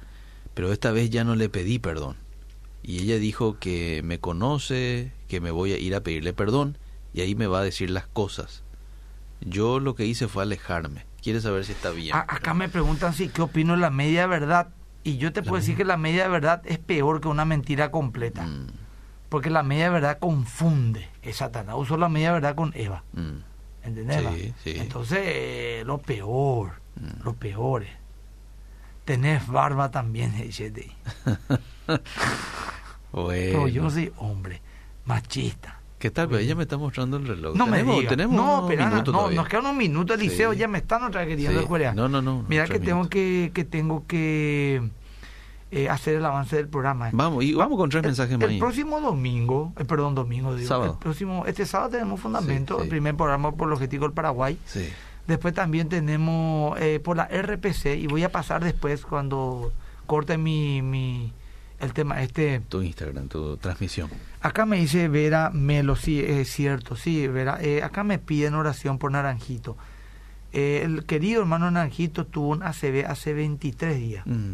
[0.55, 2.15] pero esta vez ya no le pedí perdón.
[2.81, 6.79] Y ella dijo que me conoce, que me voy a ir a pedirle perdón
[7.13, 8.63] y ahí me va a decir las cosas.
[9.41, 11.05] Yo lo que hice fue alejarme.
[11.21, 12.15] Quiere saber si está bien.
[12.15, 14.69] A- acá me preguntan si qué opino de la media verdad.
[15.03, 18.47] Y yo te puedo decir que la media verdad es peor que una mentira completa.
[18.47, 18.67] Mm,
[19.29, 21.07] Porque la media verdad confunde.
[21.21, 23.03] Es Satanás usó la media verdad con Eva.
[23.13, 23.52] mm.
[23.83, 24.23] ¿Entendés?
[24.35, 24.73] Sí, sí.
[24.79, 27.23] Entonces, eh, lo peor, Mm.
[27.23, 27.89] lo peor es.
[29.05, 30.95] Tenés barba también, de ahí.
[31.85, 32.01] Pero
[33.11, 33.67] Bueno.
[33.67, 34.61] yo soy hombre,
[35.05, 35.79] machista.
[35.99, 36.27] ¿Qué tal?
[36.27, 37.55] Pero ella me está mostrando el reloj.
[37.55, 38.09] No me tenemos, digas.
[38.09, 39.35] tenemos no, minutos no, todavía.
[39.37, 40.59] nos quedan unos minutos, Eliseo, Sí.
[40.59, 41.67] ya me están otra queriendo Sí.
[41.95, 44.89] No, no, no, Mira que tengo que, que tengo que
[45.75, 47.09] eh, hacer el avance del programa.
[47.13, 48.49] Vamos, y vamos con tres mensajes más.
[48.49, 50.93] El próximo domingo, eh, perdón, domingo, digo, Sábado.
[50.93, 52.83] el próximo, este sábado tenemos Fundamento, Sí, sí.
[52.83, 54.57] el primer programa por el objetivo del Paraguay.
[54.65, 54.89] Sí.
[55.27, 59.71] Después también tenemos eh, por la RPC y voy a pasar después cuando
[60.05, 61.31] corte mi, mi
[61.79, 62.59] el tema este.
[62.69, 64.09] Tu Instagram, tu transmisión.
[64.41, 67.57] Acá me dice Vera Melo, sí, es cierto, sí, Vera.
[67.61, 69.77] eh, acá me piden oración por Naranjito.
[70.51, 74.25] Eh, el querido hermano Naranjito tuvo un ACV hace 23 días.
[74.27, 74.53] Mm.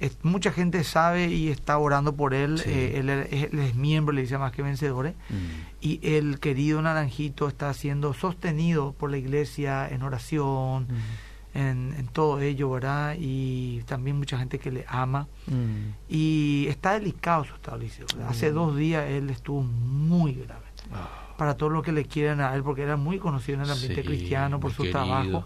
[0.00, 2.58] Es- mucha gente sabe y está orando por él.
[2.58, 2.70] Sí.
[2.70, 5.14] eh, él, es- él es miembro, le dice más que vencedores.
[5.28, 5.34] Mm.
[5.80, 10.86] Y el querido Naranjito está siendo sostenido por la iglesia en oración,
[11.54, 13.16] en, en todo ello, ¿verdad?
[13.18, 15.26] Y también mucha gente que le ama.
[15.48, 15.94] Mm.
[16.08, 17.80] Y está delicado su estado.
[18.28, 18.54] Hace Mm.
[18.54, 20.66] dos días él estuvo muy grave.
[21.38, 24.02] Para todo lo que le quieren a él, porque era muy conocido en el ambiente
[24.02, 25.04] Sí, cristiano por su querido.
[25.04, 25.44] trabajo.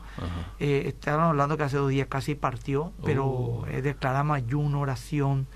[0.59, 3.66] Eh, estaban hablando que hace dos días casi partió, pero Oh.
[3.68, 5.47] eh, declaramos ayuno, oración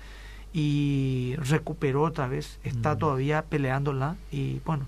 [0.53, 2.59] y recuperó otra vez.
[2.63, 2.97] Está Mm.
[2.99, 4.85] todavía peleándola y bueno,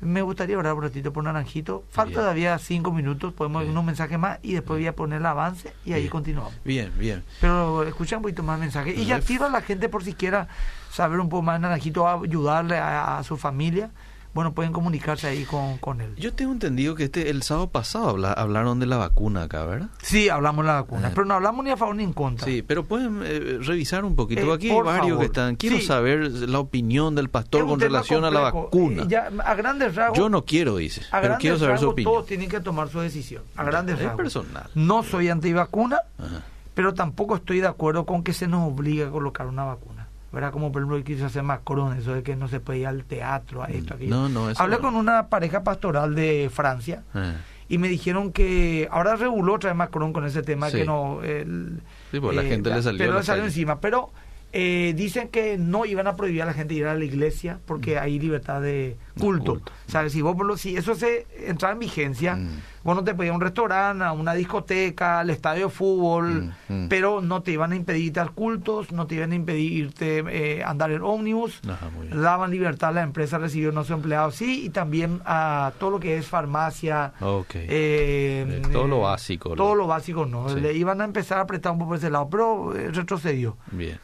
[0.00, 1.84] me gustaría orar un ratito por Naranjito.
[1.90, 5.72] Falta todavía cinco minutos, podemos unos mensajes más y después voy a poner el avance
[5.84, 6.10] y ahí Bien.
[6.12, 6.52] continuamos.
[6.64, 7.24] Bien, bien.
[7.40, 8.96] Pero escucha un poquito más mensajes.
[8.96, 10.46] Y ya tiro a la gente por si quiera
[10.90, 13.90] saber un poco más de Naranjito, ayudarle a, a su familia.
[14.34, 16.16] Bueno, pueden comunicarse ahí con, con él.
[16.16, 19.88] Yo tengo entendido que este el sábado pasado habla- hablaron de la vacuna acá, ¿verdad?
[20.02, 21.12] Sí, hablamos de la vacuna, Eh.
[21.14, 22.44] pero no hablamos ni a favor ni en contra.
[22.44, 24.40] Sí, pero pueden eh, revisar un poquito.
[24.52, 25.18] Eh, Aquí hay varios favor.
[25.20, 25.54] que están.
[25.56, 25.82] Quiero Sí.
[25.82, 29.04] saber la opinión del pastor Es con relación a la vacuna.
[29.06, 31.92] Ya, a grandes rasgos, Yo no quiero, dice, a pero grandes quiero saber su rasgos,
[31.92, 32.12] opinión.
[32.12, 33.44] todos tienen que tomar su decisión.
[33.54, 34.16] A grandes Es rasgos.
[34.20, 34.66] personal.
[34.74, 36.42] No soy antivacuna, Ajá.
[36.74, 40.03] pero tampoco estoy de acuerdo con que se nos obligue a colocar una vacuna.
[40.34, 40.50] ¿Verdad?
[40.52, 43.62] Como por ejemplo quiso hacer Macron, eso de que no se puede ir al teatro,
[43.62, 44.14] a esto, a aquello.
[44.16, 44.18] Mm.
[44.18, 44.82] No, no, eso Hablé no.
[44.82, 47.34] con una pareja pastoral de Francia Eh,
[47.68, 50.78] y me dijeron que ahora reguló otra vez Macron con ese tema Sí.
[50.78, 51.80] que no el-
[52.10, 54.10] Sí, porque la gente le salió pero le salió encima pero
[54.56, 57.60] eh, dicen que no iban a prohibir a la gente ir a la iglesia Mm.
[57.66, 60.12] porque hay libertad de culto, ¿sabes?
[60.12, 62.60] si vos por lo- si eso se entraba en vigencia Mm.
[62.84, 66.52] vos no te podías ir a un restaurante a una discoteca al estadio de fútbol
[66.68, 66.86] mm.
[66.88, 70.22] pero no te iban a impedir ir a cultos no te iban a impedir irte
[70.28, 74.66] eh, andar en ómnibus Ajá, daban libertad a la empresa recibir a sus empleados sí
[74.66, 77.54] y también a todo lo que es farmacia Ok.
[77.56, 79.54] eh, Eh, todo lo eh, básico.
[79.56, 80.48] todo lo- lo básico no.
[80.48, 80.60] Sí.
[80.60, 83.56] Le iban a empezar a apretar un poco por ese lado, pero eh, retrocedió.
[83.72, 83.98] Bien.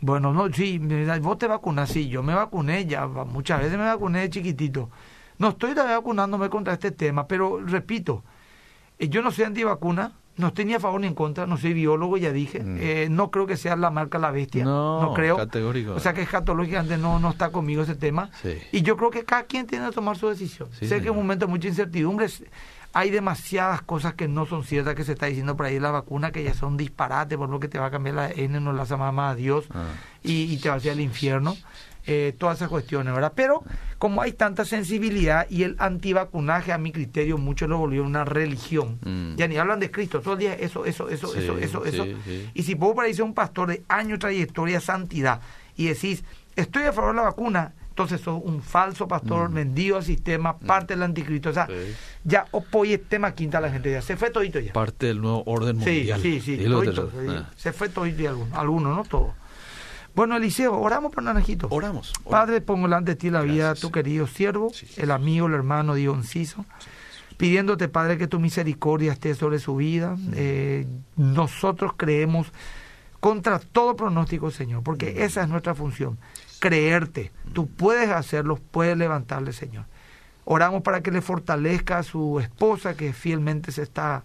[0.00, 0.80] Bueno, no, sí,
[1.20, 4.90] vos te vacunas, sí, yo me vacuné ya, muchas veces me vacuné de chiquitito.
[5.38, 8.24] No estoy todavía vacunándome contra este tema, pero repito,
[8.98, 11.72] eh, yo no soy antivacuna, no estoy ni a favor ni en contra, no soy
[11.74, 14.68] biólogo, ya dije, eh, no creo que sea la marca la bestia, Mm.
[14.68, 15.36] No, no, creo.
[15.36, 15.94] categórico.
[15.94, 18.30] O sea que escatológicamente no, no está conmigo ese tema.
[18.42, 18.56] Sí.
[18.70, 20.68] Y yo creo que cada quien tiene que tomar su decisión.
[20.78, 22.26] Sí, sé que es un momento de mucha incertidumbre.
[22.92, 26.32] Hay demasiadas cosas que no son ciertas que se está diciendo por ahí la vacuna
[26.32, 28.84] que ya son disparates, por lo que te va a cambiar la N, no la
[28.96, 29.66] mamá a Dios
[30.22, 31.56] y, y te va hacia el infierno.
[32.10, 33.34] Eh, todas esas cuestiones, ¿verdad?
[33.36, 33.62] Pero
[33.98, 38.98] como hay tanta sensibilidad y el antivacunaje, a mi criterio, muchos lo volvieron una religión.
[39.04, 39.36] Mm.
[39.36, 41.88] Ya ni hablan de Cristo, todo el día eso, eso, eso, Sí, eso, eso, sí,
[41.90, 42.04] eso.
[42.24, 42.50] sí.
[42.54, 45.42] Y si vos pareces un pastor de años trayectoria, santidad,
[45.76, 46.24] y decís,
[46.56, 50.94] estoy a favor de la vacuna, entonces sos un falso pastor, vendido al sistema, parte
[50.94, 51.50] del anticristo.
[51.50, 51.66] O sea,
[52.22, 54.02] ya opoye tema quinta a la gente ya.
[54.02, 54.72] Se fue todito ya.
[54.72, 56.20] Parte del nuevo orden Sí, mundial.
[56.22, 57.26] sí, sí, Dilo, todito, sí.
[57.28, 57.50] Ah.
[57.56, 59.34] Se fue todito y alguno, alguno, no todo.
[60.14, 61.66] Bueno, Eliseo, oramos por Naranjito.
[61.72, 62.12] Oramos.
[62.30, 65.94] Padre, pongo delante de ti la vida de tu querido siervo, el amigo, el hermano
[65.94, 66.64] Dionciso,
[67.36, 70.16] pidiéndote, Padre, que tu misericordia esté sobre su vida.
[70.34, 70.86] Eh,
[71.16, 72.46] nosotros creemos
[73.20, 76.18] contra todo pronóstico, Señor, porque esa es nuestra función,
[76.60, 77.32] creerte.
[77.52, 79.86] Tú puedes hacerlo, puedes levantarle, Señor.
[80.44, 84.22] Oramos para que le fortalezca a su esposa, que fielmente se está,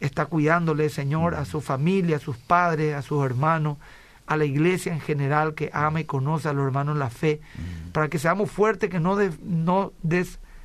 [0.00, 3.78] está cuidándole, Señor, a su familia, a sus padres, a sus hermanos,
[4.26, 7.40] a la iglesia en general, que ama y conoce a los hermanos en la fe,
[7.92, 9.92] para que seamos fuertes, que no, des- no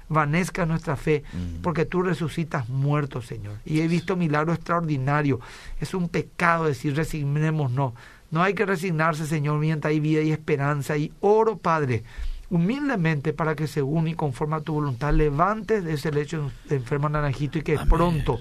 [0.09, 1.23] desvanezca nuestra fe,
[1.61, 3.57] porque tú resucitas muertos, Señor.
[3.63, 5.39] Y he visto milagros extraordinarios.
[5.79, 7.93] Es un pecado decir resignémonos, no.
[8.31, 10.97] No hay que resignarse, Señor, mientras hay vida y esperanza.
[10.97, 12.03] Y oro, Padre,
[12.49, 17.09] humildemente para que según y conforme a tu voluntad levantes de ese lecho de enfermo
[17.09, 18.39] naranjito y que pronto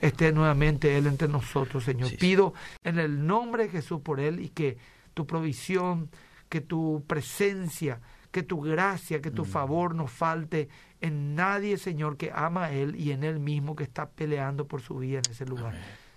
[0.00, 2.16] esté nuevamente Él entre nosotros, Señor.
[2.16, 2.54] Pido
[2.84, 4.76] en el nombre de Jesús por Él y que
[5.14, 6.10] tu provisión,
[6.48, 8.00] que tu presencia,
[8.38, 10.68] que tu gracia, que tu favor no falte
[11.00, 14.80] en nadie, Señor, que ama a Él y en Él mismo que está peleando por
[14.80, 15.74] su vida en ese lugar.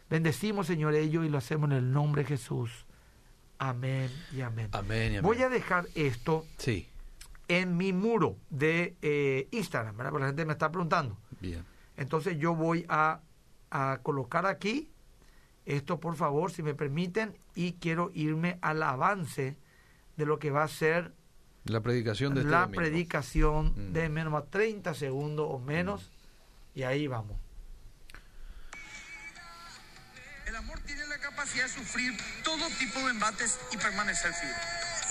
[0.07, 2.86] Bendecimos, Señor, ello y lo hacemos en el nombre de Jesús.
[3.57, 4.67] Amén y amén.
[4.72, 5.22] Amén y amén.
[5.24, 6.88] Voy a dejar esto Sí,
[7.47, 10.11] en mi muro de eh, Instagram, ¿verdad?
[10.11, 11.17] Porque la gente me está preguntando.
[11.39, 11.65] bien.
[11.97, 13.22] Entonces yo voy a,
[13.72, 14.91] a colocar aquí
[15.65, 19.57] esto, por favor, si me permiten, y quiero irme al avance
[20.17, 21.13] de lo que va a ser
[21.66, 22.82] La predicación de este la domingo.
[22.82, 26.09] predicación de menos a 30 segundos o menos.
[26.74, 27.38] Y ahí vamos.
[30.45, 34.55] El amor tiene la capacidad de sufrir todo tipo de embates y permanecer firme.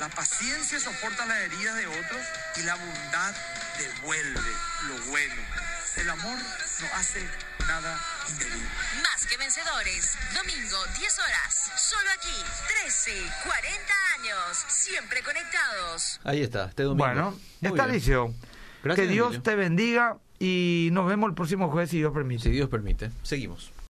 [0.01, 2.23] La paciencia soporta las heridas de otros
[2.57, 3.35] y la bondad
[3.79, 4.51] devuelve
[4.89, 5.43] lo bueno.
[5.97, 7.21] El amor no hace
[7.67, 7.99] nada.
[9.03, 10.17] Más que vencedores.
[10.35, 11.71] Domingo, 10 horas.
[11.77, 12.35] Solo aquí.
[12.85, 13.13] 13,
[13.45, 14.65] 40 años.
[14.69, 16.21] Siempre conectados.
[16.25, 17.05] Ahí está, este domingo.
[17.07, 17.93] Bueno, Muy bien.
[17.93, 18.37] lección.
[18.83, 19.43] Gracias, que Dios Emilio.
[19.43, 22.43] te bendiga y nos vemos el próximo jueves si Dios permite.
[22.45, 23.11] Si Dios permite.
[23.23, 23.73] Seguimos.